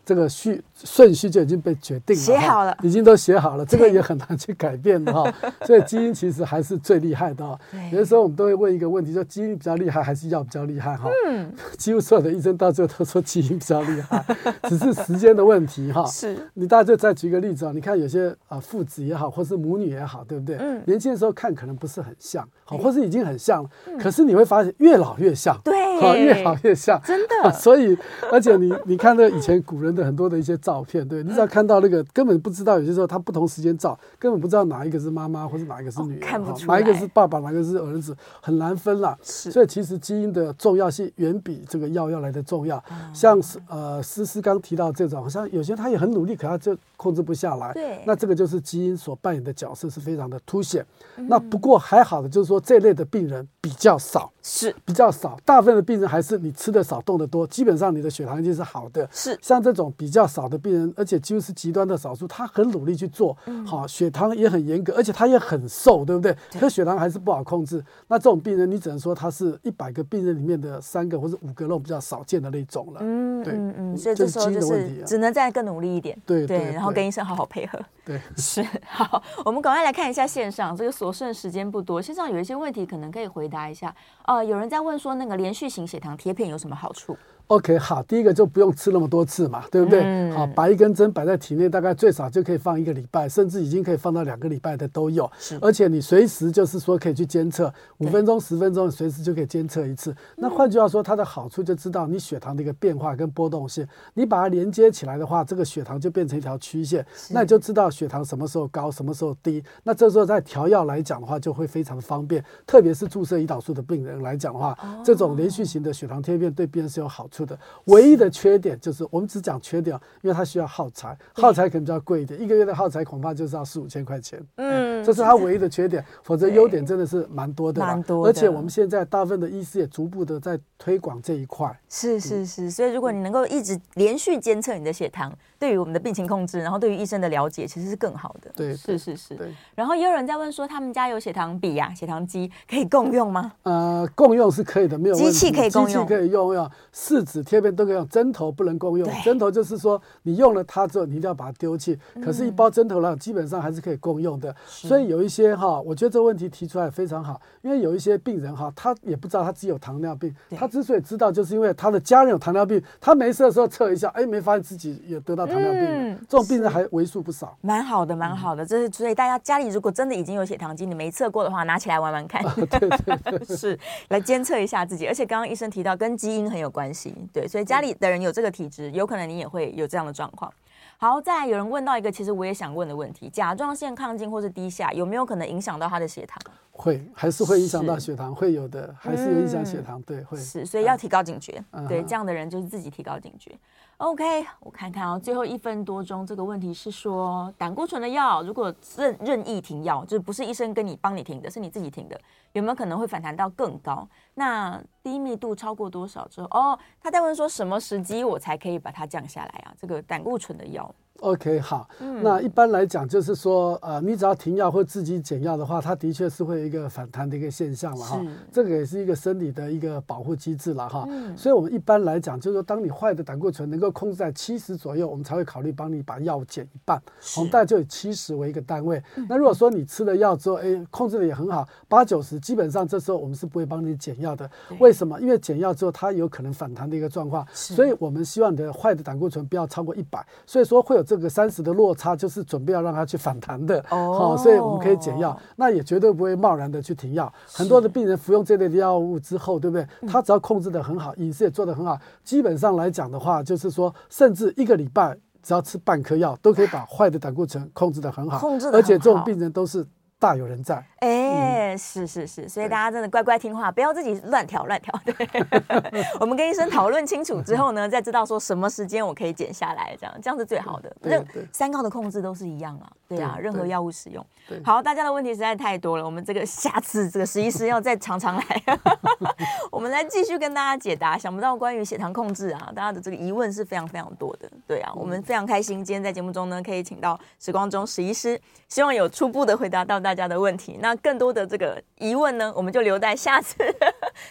[0.08, 5.32] 这个序顺序就已经被决定了，写好了，已经都写好了，这个也很难去改变的哈。
[5.64, 7.58] 所以基因其实还是最厉害的。
[7.90, 11.08] 有的时候我们都会问一个问题，说基因比较厉害还是药比较厉害哈？
[11.28, 14.24] 嗯， 几乎所有的医生到最后都说基因比较厉害，
[14.68, 16.04] 只是时间的问题哈。
[16.06, 20.56] 是，你大家就再举个例子啊，你看有些啊父子也好，或是母女也好，对不对？
[20.58, 27.52] 嗯，年轻的时候看可能不是很像，好，或是已经很像了，可是你会发现越老越像，对，好，越老越像，真的。
[27.52, 27.96] 所以，
[28.32, 30.06] 而且你你看那以前古人的。
[30.06, 39.16] 很多的一些照片，对，你只要看到那个，根本不知道，有些时候他不同时间照，根本不知道哪一个是妈妈，或者哪一个是女儿，看不出来，哪一个是爸爸，哪一个是儿子，很难分了。
[39.22, 42.82] 所以其实基因的重要性远比这个药要来的重要。
[43.14, 47.72] 像呃，思思刚提到这种，好像有些他也很努力，可他就控制不下来。
[47.72, 50.84] 对，那这个就是基因所扮演的角色是非常的凸显。
[51.28, 59.08] 那不过还好的就是说，这类的病人比较少，是比较少，大部分的病人还是你吃的少，动的多，基本上你的血糖已经是好的。
[59.12, 59.86] 是像这种。
[59.96, 63.36] 比较少的病人，而且几乎是极端的少数，他很努力去做，
[63.66, 66.36] 好，血糖也很严格，而且他也很瘦，对不对？
[66.58, 67.84] 可血糖还是不好控制。
[68.08, 73.00] 那这种病人，你只能说他是一百个病人里面的三个或者五个那种比较少见的那种了。
[73.02, 77.78] 嗯，对，嗯嗯，所以这时候就是只能再更努力一点，对对，然后跟医生好好配合。
[78.04, 79.22] 对， 是好。
[79.44, 83.94] 我们赶快来看一下线上，这个所剩时间不多，线上有一些问题可能可以回答一下。
[84.26, 87.16] 呃，有人在问说，那个连续型血糖贴片有什么好处
[87.48, 90.02] ？OK，好，第一个就不用吃那么多次嘛，对不对？
[90.02, 95.30] 嗯、好，把一根针摆在体内，大概最少就可以放一个礼拜，甚至已经可以放到两个礼拜的都有。
[95.38, 100.14] 是，而且你随时就是说可以去监测，五分钟、十分钟，随时就可以监测一次。
[100.36, 109.62] 那换句话说，它的好处就知道你血糖的一个变化跟波动性，你把它连接起来的话，这个血糖就变成一条曲线，那你就知道血糖什么时候高，什么时候低。
[109.84, 124.40] 那这时候在调药来讲的话，就会非常方便，特别是注射胰岛素的病人来讲的话，哦、这种连续型的血糖贴片对病人是有好处的，唯一的缺点就是我们只讲缺点，因为它需要耗材，耗材可能比较贵一点，一个月的耗材恐怕就是要四五千块钱。
[124.56, 127.80] 嗯，这是它唯一的缺点，否则优点真的是蛮多的。
[127.80, 128.30] 蛮多的。
[128.30, 131.76] 而且我们现在大部分的医师也逐步的在推广这一块。
[131.88, 138.50] 是是是，所以如果你能够一直连续监测你的血糖，对于我们的病情控制，然后对于医生的了解，其实是更好的。
[138.54, 139.34] 对，是是是。
[139.34, 139.54] 对。
[139.74, 143.52] 然后也有人在问说，他们家有血糖笔呀、啊、血糖机，可以共用吗？
[143.62, 145.30] 呃，共用是可以的，没有问题。
[145.30, 149.08] 机器可以共用，机器可以用，用试纸贴片都可以用，针头不能共用。
[149.24, 151.98] 针头就是说，你用了它之后，你一定要把它丢弃。
[152.22, 154.54] 可是，一包针头呢，基本上还是可以共用的。
[154.66, 165.82] 所以有一些哈，我觉得这个问题提出来非常好，因为有一些病人哈，他也不知道他自己有糖尿病，他之所以知道，就是因为他的家人有糖尿病，他没事的时候测一下，哎，没发现自己也得到糖尿病。
[165.82, 167.56] 嗯，这种病人还为数不少。
[167.60, 168.64] 蛮好的，蛮好的。
[168.64, 172.42] 这是所以大家家里如果真的已经有血糖机，你没测过的话，拿起来玩玩看。
[172.54, 173.78] 对 对对， 是
[174.08, 175.06] 来监测一下自己。
[175.06, 180.52] 而且刚刚医生提到跟基因很有关系，对，所以家里的人有这个体质，有可能你也会有这样的状况。
[180.98, 186.40] 好，再来有人问到一个其实我也想问的问题：甲状腺亢进或是低下，有没有可能影响到他的血糖？
[186.76, 191.62] 会，还是会影响到血糖，会有的，还是有影响血糖，嗯、对，会是，所以要提高警觉。
[191.70, 193.58] 嗯、对，这样的人就是自己提高警觉。
[193.96, 202.20] OK，我看看哦，最后一分多钟，这个问题是说，胆固醇的药如果任任意停药，就是不是医生跟你帮你停的，是你自己停的，
[202.52, 204.06] 有没有可能会反弹到更高？
[204.34, 206.46] 那低密度超过多少之后？
[206.50, 209.72] 哦，他在问说什么时机我才可以把它降下来啊？
[209.80, 210.94] 这个胆固醇的药。
[211.20, 218.20] OK，好，嗯、那一般来讲就是说，呃，你只要停药或自己减药的话，它的确是会有一个反弹的一个现象了哈。
[218.52, 221.06] 这个也是一个生理的一个保护机制了哈。
[221.08, 227.00] 嗯、所以，我们一般来讲，就是说，当你坏的胆固醇能够控制在七十左右，我们才会考虑帮你把药减一半。
[227.38, 229.02] 我们大概就以七十为一个单位。
[229.16, 234.48] 嗯、那如果说你吃了药之后，哎，控制的也很好，八九十，基本上这时候我们是不会帮你减药的。
[234.78, 235.20] 为什么？
[235.20, 237.46] 因为减药之后它有可能反弹的一个状况。
[237.52, 240.24] 所以我们希望你的坏的胆固醇不要超过一百。
[240.44, 241.86] 所以说会有这个三十的落。
[241.96, 244.32] 差就是准备要让它去反弹的，好、oh.
[244.32, 247.32] 哦，所以我们可以减药，那也绝对不会贸然的去停药。
[247.46, 249.86] 很多的病人服用这类的药物之后，对不对？
[250.06, 259.86] 他只要控制得很好，饮食也做得很好，基本上来讲的话，就是说，甚至一个礼拜只要吃半颗药，都可以把坏的胆固醇控制得很好，控制得很好，而且这种病人都是。
[260.18, 264.92] 大有人在，哎、欸，是是是，所以大家真的乖乖听话，不要自己乱调乱调。
[265.04, 270.94] 对，我们跟医生讨论清楚之后呢，再知道说什么时间我可以减下来，这样这样是最好的。
[271.02, 274.24] 任三高的控制都是一样啊，对啊，任何药物使用。
[274.64, 278.62] 好，大家的问题实在太多了，我们这个下次这个石医师要再常常来，
[279.70, 281.18] 我们来继续跟大家解答。
[281.18, 284.48] 想不到关于血糖控制啊，大家的这个疑问是非常非常多的。
[284.66, 290.00] 对啊，我们非常开心今天在节目中呢，可以请到时光中石医师，希望有初步的回答到。
[290.06, 293.56] 大家的问题，那更多的这个疑问呢，我们就留待下次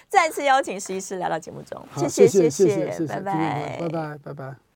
[0.07, 1.81] 再次邀请石医师来到节目中。
[1.89, 4.55] 好谢谢，谢谢，谢谢，拜拜，拜拜，拜拜。